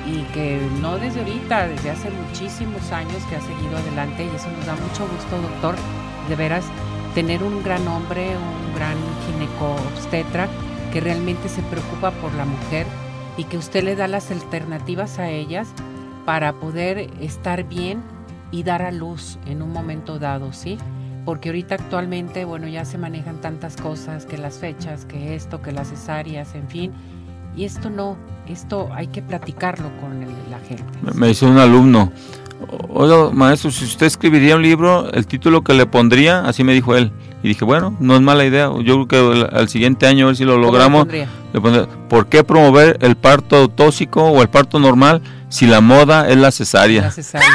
y 0.08 0.24
que 0.34 0.60
no 0.82 0.98
desde 0.98 1.20
ahorita, 1.20 1.68
desde 1.68 1.92
hace 1.92 2.10
muchísimos 2.10 2.92
años 2.92 3.22
que 3.30 3.36
ha 3.36 3.42
seguido 3.42 3.78
adelante 3.78 4.26
y 4.26 4.36
eso 4.36 4.50
nos 4.50 4.66
da 4.66 4.74
mucho 4.74 5.08
gusto, 5.08 5.42
doctor, 5.42 5.76
de 6.28 6.36
veras 6.36 6.66
tener 7.14 7.44
un 7.44 7.62
gran 7.64 7.88
hombre, 7.88 8.30
un 8.30 8.76
gran 8.76 8.98
gineco-obstetra 9.28 10.48
que 10.92 11.00
realmente 11.00 11.48
se 11.48 11.62
preocupa 11.64 12.10
por 12.12 12.34
la 12.34 12.46
mujer 12.46 12.88
y 13.38 13.44
que 13.44 13.58
usted 13.58 13.84
le 13.84 13.96
da 13.96 14.08
las 14.08 14.32
alternativas 14.32 15.20
a 15.20 15.30
ellas 15.30 15.68
para 16.26 16.54
poder 16.54 17.12
estar 17.22 17.64
bien 17.66 18.02
y 18.52 18.64
dar 18.64 18.82
a 18.82 18.92
luz 18.92 19.38
en 19.46 19.62
un 19.62 19.72
momento 19.72 20.18
dado, 20.18 20.54
¿sí? 20.54 20.80
Porque 21.26 21.50
ahorita 21.50 21.76
actualmente, 21.76 22.46
bueno, 22.46 22.68
ya 22.68 22.86
se 22.86 22.98
manejan 22.98 23.42
tantas 23.42 23.76
cosas, 23.78 24.26
que 24.26 24.38
las 24.38 24.58
fechas, 24.58 25.06
que 25.06 25.36
esto, 25.36 25.62
que 25.62 25.72
las 25.72 25.90
cesáreas, 25.90 26.56
en 26.56 26.68
fin. 26.68 26.92
Y 27.56 27.66
esto 27.66 27.90
no, 27.90 28.18
esto 28.48 28.90
hay 28.94 29.08
que 29.08 29.22
platicarlo 29.22 29.90
con 30.00 30.22
la 30.50 30.60
gente. 30.60 30.84
Me 31.14 31.28
dice 31.28 31.46
un 31.46 31.58
alumno, 31.58 32.12
oiga, 32.90 33.32
maestro, 33.32 33.72
si 33.72 33.86
usted 33.86 34.06
escribiría 34.06 34.56
un 34.56 34.62
libro, 34.62 35.12
el 35.12 35.28
título 35.28 35.64
que 35.64 35.74
le 35.74 35.86
pondría, 35.86 36.42
así 36.42 36.64
me 36.64 36.74
dijo 36.74 36.96
él. 36.96 37.12
Y 37.42 37.48
dije, 37.50 37.64
bueno, 37.64 37.96
no 38.00 38.16
es 38.16 38.22
mala 38.22 38.46
idea. 38.46 38.70
Yo 38.84 39.08
creo 39.08 39.08
que 39.08 39.56
al 39.56 39.70
siguiente 39.70 40.08
año, 40.08 40.26
a 40.26 40.28
ver 40.28 40.36
si 40.36 40.44
lo 40.44 40.58
logramos, 40.58 41.08
le 41.08 41.28
pondría, 41.62 41.88
¿por 42.10 42.28
qué 42.28 42.44
promover 42.44 42.98
el 43.02 43.16
parto 43.16 43.70
tóxico 43.70 44.26
o 44.26 44.42
el 44.42 44.50
parto 44.50 44.80
normal 44.80 45.22
si 45.48 45.66
la 45.66 45.80
moda 45.80 46.30
es 46.30 46.38
la 46.38 46.52
cesárea? 46.52 47.04
La 47.04 47.12
cesárea. 47.12 47.48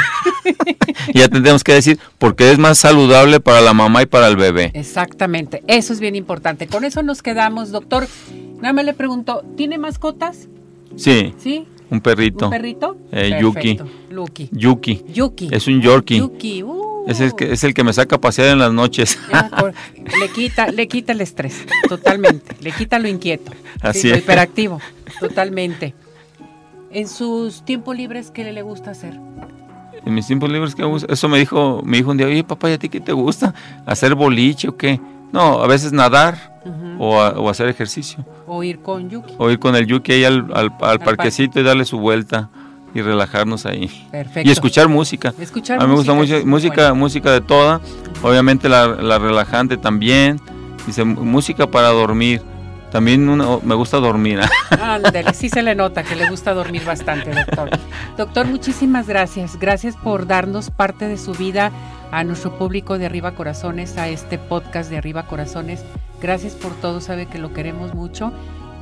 ya 1.13 1.27
tendríamos 1.27 1.63
que 1.63 1.73
decir, 1.73 1.99
porque 2.17 2.51
es 2.51 2.57
más 2.57 2.79
saludable 2.79 3.39
para 3.39 3.61
la 3.61 3.73
mamá 3.73 4.01
y 4.01 4.05
para 4.07 4.27
el 4.27 4.37
bebé. 4.37 4.71
Exactamente, 4.73 5.63
eso 5.67 5.93
es 5.93 5.99
bien 5.99 6.15
importante. 6.15 6.67
Con 6.67 6.83
eso 6.83 7.03
nos 7.03 7.21
quedamos, 7.21 7.71
doctor. 7.71 8.07
Nada 8.57 8.73
más 8.73 8.85
le 8.85 8.93
pregunto, 8.93 9.43
¿tiene 9.55 9.77
mascotas? 9.77 10.47
Sí. 10.95 11.35
¿Sí? 11.37 11.67
Un 11.89 12.01
perrito. 12.01 12.45
¿Un 12.45 12.51
perrito? 12.51 12.97
Eh, 13.11 13.37
Yuki. 13.39 13.79
Yuki. 14.09 14.49
Yuki. 14.51 15.05
Yuki. 15.13 15.49
Es 15.51 15.67
un 15.67 15.81
Yorkie. 15.81 16.17
Yuki. 16.17 16.63
Uh. 16.63 17.05
Es, 17.07 17.19
el 17.19 17.35
que, 17.35 17.51
es 17.51 17.63
el 17.63 17.73
que 17.73 17.83
me 17.83 17.93
saca 17.93 18.15
a 18.15 18.21
pasear 18.21 18.49
en 18.49 18.59
las 18.59 18.73
noches. 18.73 19.19
le, 20.19 20.29
quita, 20.29 20.67
le 20.67 20.87
quita 20.87 21.11
el 21.11 21.21
estrés, 21.21 21.65
totalmente. 21.87 22.55
le 22.61 22.71
quita 22.71 22.97
lo 22.97 23.07
inquieto. 23.07 23.51
Así 23.81 24.09
Lo 24.09 24.17
hiperactivo, 24.17 24.81
totalmente. 25.19 25.93
En 26.89 27.07
sus 27.07 27.63
tiempos 27.63 27.95
libres, 27.95 28.31
¿qué 28.31 28.51
le 28.51 28.61
gusta 28.63 28.91
hacer? 28.91 29.19
En 30.05 30.13
mis 30.13 30.25
tiempos 30.25 30.49
libres, 30.49 30.73
¿qué 30.73 30.81
me 30.81 30.87
gusta? 30.87 31.11
Eso 31.11 31.29
me 31.29 31.37
dijo, 31.37 31.81
me 31.85 31.97
dijo 31.97 32.11
un 32.11 32.17
día, 32.17 32.25
oye, 32.25 32.43
papá, 32.43 32.69
¿y 32.69 32.73
a 32.73 32.79
ti 32.79 32.89
qué 32.89 33.01
te 33.01 33.11
gusta? 33.11 33.53
¿Hacer 33.85 34.15
boliche 34.15 34.69
o 34.69 34.77
qué? 34.77 34.99
No, 35.31 35.61
a 35.61 35.67
veces 35.67 35.91
nadar 35.91 36.54
o, 36.99 37.49
hacer 37.49 37.67
ejercicio. 37.67 38.25
O 38.47 38.63
ir 38.63 38.79
con 38.79 39.09
Yuki. 39.09 39.33
O 39.37 39.49
ir 39.49 39.59
con 39.59 39.75
el 39.75 39.85
Yuki 39.85 40.13
ahí 40.13 40.23
al, 40.25 40.47
al, 40.53 40.99
parquecito 40.99 41.59
y 41.59 41.63
darle 41.63 41.85
su 41.85 41.99
vuelta 41.99 42.49
y 42.93 43.01
relajarnos 43.01 43.65
ahí. 43.65 43.89
Perfecto. 44.11 44.47
Y 44.49 44.51
escuchar 44.51 44.87
música. 44.87 45.33
Escuchar 45.39 45.81
a 45.81 45.83
mí 45.83 45.89
me 45.89 45.95
gusta 45.95 46.13
mucho, 46.13 46.45
música, 46.45 46.93
música 46.93 47.31
de 47.31 47.41
toda. 47.41 47.81
Obviamente 48.23 48.69
la, 48.69 48.87
la 48.87 49.19
relajante 49.19 49.77
también. 49.77 50.39
Dice, 50.87 51.03
música 51.03 51.67
para 51.67 51.89
dormir. 51.89 52.41
También 52.91 53.25
me 53.25 53.75
gusta 53.75 53.97
dormir. 53.97 54.39
Ándale, 54.69 55.33
sí 55.33 55.49
se 55.49 55.61
le 55.61 55.75
nota 55.75 56.03
que 56.03 56.15
le 56.15 56.29
gusta 56.29 56.53
dormir 56.53 56.85
bastante, 56.85 57.31
doctor. 57.31 57.69
Doctor, 58.17 58.47
muchísimas 58.47 59.07
gracias. 59.07 59.59
Gracias 59.59 59.97
por 59.97 60.25
darnos 60.27 60.69
parte 60.69 61.09
de 61.09 61.17
su 61.17 61.33
vida 61.33 61.73
a 62.15 62.23
nuestro 62.23 62.57
público 62.57 62.97
de 62.97 63.05
Arriba 63.05 63.35
Corazones, 63.35 63.97
a 63.97 64.07
este 64.07 64.37
podcast 64.37 64.89
de 64.89 64.95
Arriba 64.95 65.27
Corazones. 65.27 65.83
Gracias 66.21 66.53
por 66.53 66.71
todo, 66.71 67.01
sabe 67.01 67.25
que 67.25 67.39
lo 67.39 67.51
queremos 67.51 67.93
mucho 67.93 68.31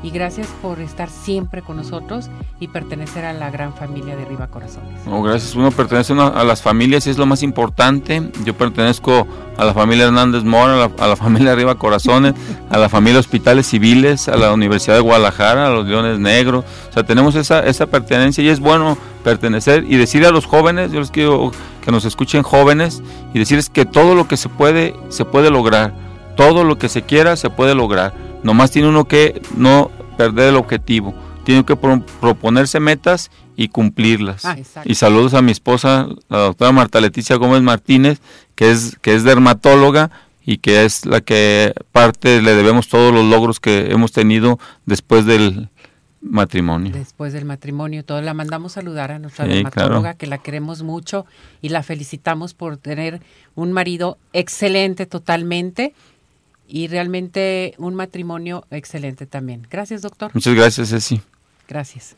y 0.04 0.12
gracias 0.12 0.46
por 0.62 0.80
estar 0.80 1.10
siempre 1.10 1.64
con 1.64 1.78
nosotros 1.78 2.30
y 2.60 2.68
pertenecer 2.68 3.26
a 3.26 3.34
la 3.34 3.50
gran 3.50 3.74
familia 3.74 4.16
de 4.16 4.22
Arriba 4.22 4.50
Corazones. 4.50 5.02
Gracias. 5.08 5.56
Uno 5.56 5.72
pertenece 5.72 6.14
a 6.14 6.44
las 6.44 6.62
familias 6.62 7.08
y 7.08 7.10
es 7.10 7.18
lo 7.18 7.26
más 7.26 7.42
importante. 7.42 8.22
Yo 8.46 8.56
pertenezco 8.56 9.26
a 9.58 9.66
la 9.66 9.74
familia 9.74 10.06
Hernández 10.06 10.44
Mora, 10.44 10.92
a 11.00 11.08
la, 11.08 11.16
familia 11.16 11.54
Arriba 11.54 11.74
Corazones, 11.74 12.36
a 12.70 12.78
la 12.78 12.88
familia 12.88 13.20
Hospitales 13.20 13.66
Civiles, 13.66 14.28
a 14.28 14.38
la 14.38 14.54
Universidad 14.54 14.98
de 14.98 15.02
Guadalajara, 15.02 15.66
a 15.66 15.70
los 15.72 15.88
Leones 15.88 16.20
Negros. 16.20 16.66
O 16.92 16.94
sea, 16.94 17.02
tenemos 17.02 17.34
esa, 17.34 17.62
esa 17.62 17.88
pertenencia 17.88 18.44
y 18.44 18.50
es 18.50 18.60
bueno 18.60 18.96
pertenecer 19.24 19.86
y 19.88 19.98
decir 19.98 20.26
a 20.26 20.32
los 20.32 20.46
jóvenes, 20.46 20.92
yo 20.92 21.00
les 21.00 21.12
quiero 21.12 21.52
que 21.84 21.92
nos 21.92 22.06
escuchen 22.06 22.44
jóvenes 22.44 23.02
y 23.34 23.40
decirles 23.40 23.70
que 23.70 23.86
todo 23.86 24.16
lo 24.16 24.28
que 24.28 24.38
se 24.38 24.50
puede, 24.50 24.96
se 25.10 25.26
puede 25.26 25.50
lograr. 25.50 25.94
Todo 26.36 26.64
lo 26.64 26.78
que 26.78 26.90
se 26.90 27.04
quiera 27.04 27.36
se 27.36 27.50
puede 27.50 27.76
lograr. 27.76 28.14
Nomás 28.44 28.72
tiene 28.72 28.90
uno 28.90 29.08
que 29.08 29.42
no 29.56 29.92
perder 30.18 30.50
el 30.50 30.56
objetivo. 30.56 31.14
Tiene 31.44 31.66
que 31.66 31.76
proponerse 31.76 32.80
metas 32.80 33.32
y 33.56 33.68
cumplirlas. 33.68 34.46
Ah, 34.46 34.56
y 34.86 34.96
saludos 34.96 35.34
a 35.34 35.42
mi 35.42 35.52
esposa, 35.52 36.08
la 36.30 36.40
doctora 36.40 36.72
Marta 36.72 37.02
Leticia 37.02 37.36
Gómez 37.36 37.62
Martínez, 37.62 38.20
que 38.56 38.72
es, 38.72 38.98
que 39.02 39.14
es 39.14 39.24
dermatóloga 39.24 40.10
y 40.46 40.58
que 40.58 40.86
es 40.86 41.06
la 41.06 41.22
que 41.22 41.74
parte 41.92 42.42
le 42.42 42.56
debemos 42.56 42.88
todos 42.88 43.14
los 43.14 43.26
logros 43.26 43.60
que 43.60 43.92
hemos 43.92 44.12
tenido 44.12 44.60
después 44.86 45.26
del 45.26 45.70
matrimonio. 46.24 46.92
Después 46.94 47.34
del 47.34 47.46
matrimonio, 47.46 48.04
todo 48.04 48.22
la 48.22 48.34
mandamos 48.34 48.74
saludar 48.74 49.12
a 49.12 49.20
nuestra 49.20 49.46
dermatóloga, 49.46 50.14
que 50.16 50.26
la 50.26 50.38
queremos 50.38 50.82
mucho 50.82 51.26
y 51.62 51.70
la 51.70 51.84
felicitamos 51.84 52.54
por 52.54 52.78
tener 52.78 53.22
un 53.56 53.72
marido 53.72 54.18
excelente 54.32 55.06
totalmente 55.06 55.94
y 56.68 56.88
realmente 56.88 57.76
un 57.78 57.94
matrimonio 57.94 58.66
excelente 58.72 59.26
también. 59.26 59.68
Gracias, 59.70 60.02
doctor. 60.02 60.32
Muchas 60.34 60.56
gracias, 60.56 60.90
Ceci. 60.90 61.22
Gracias. 61.68 62.16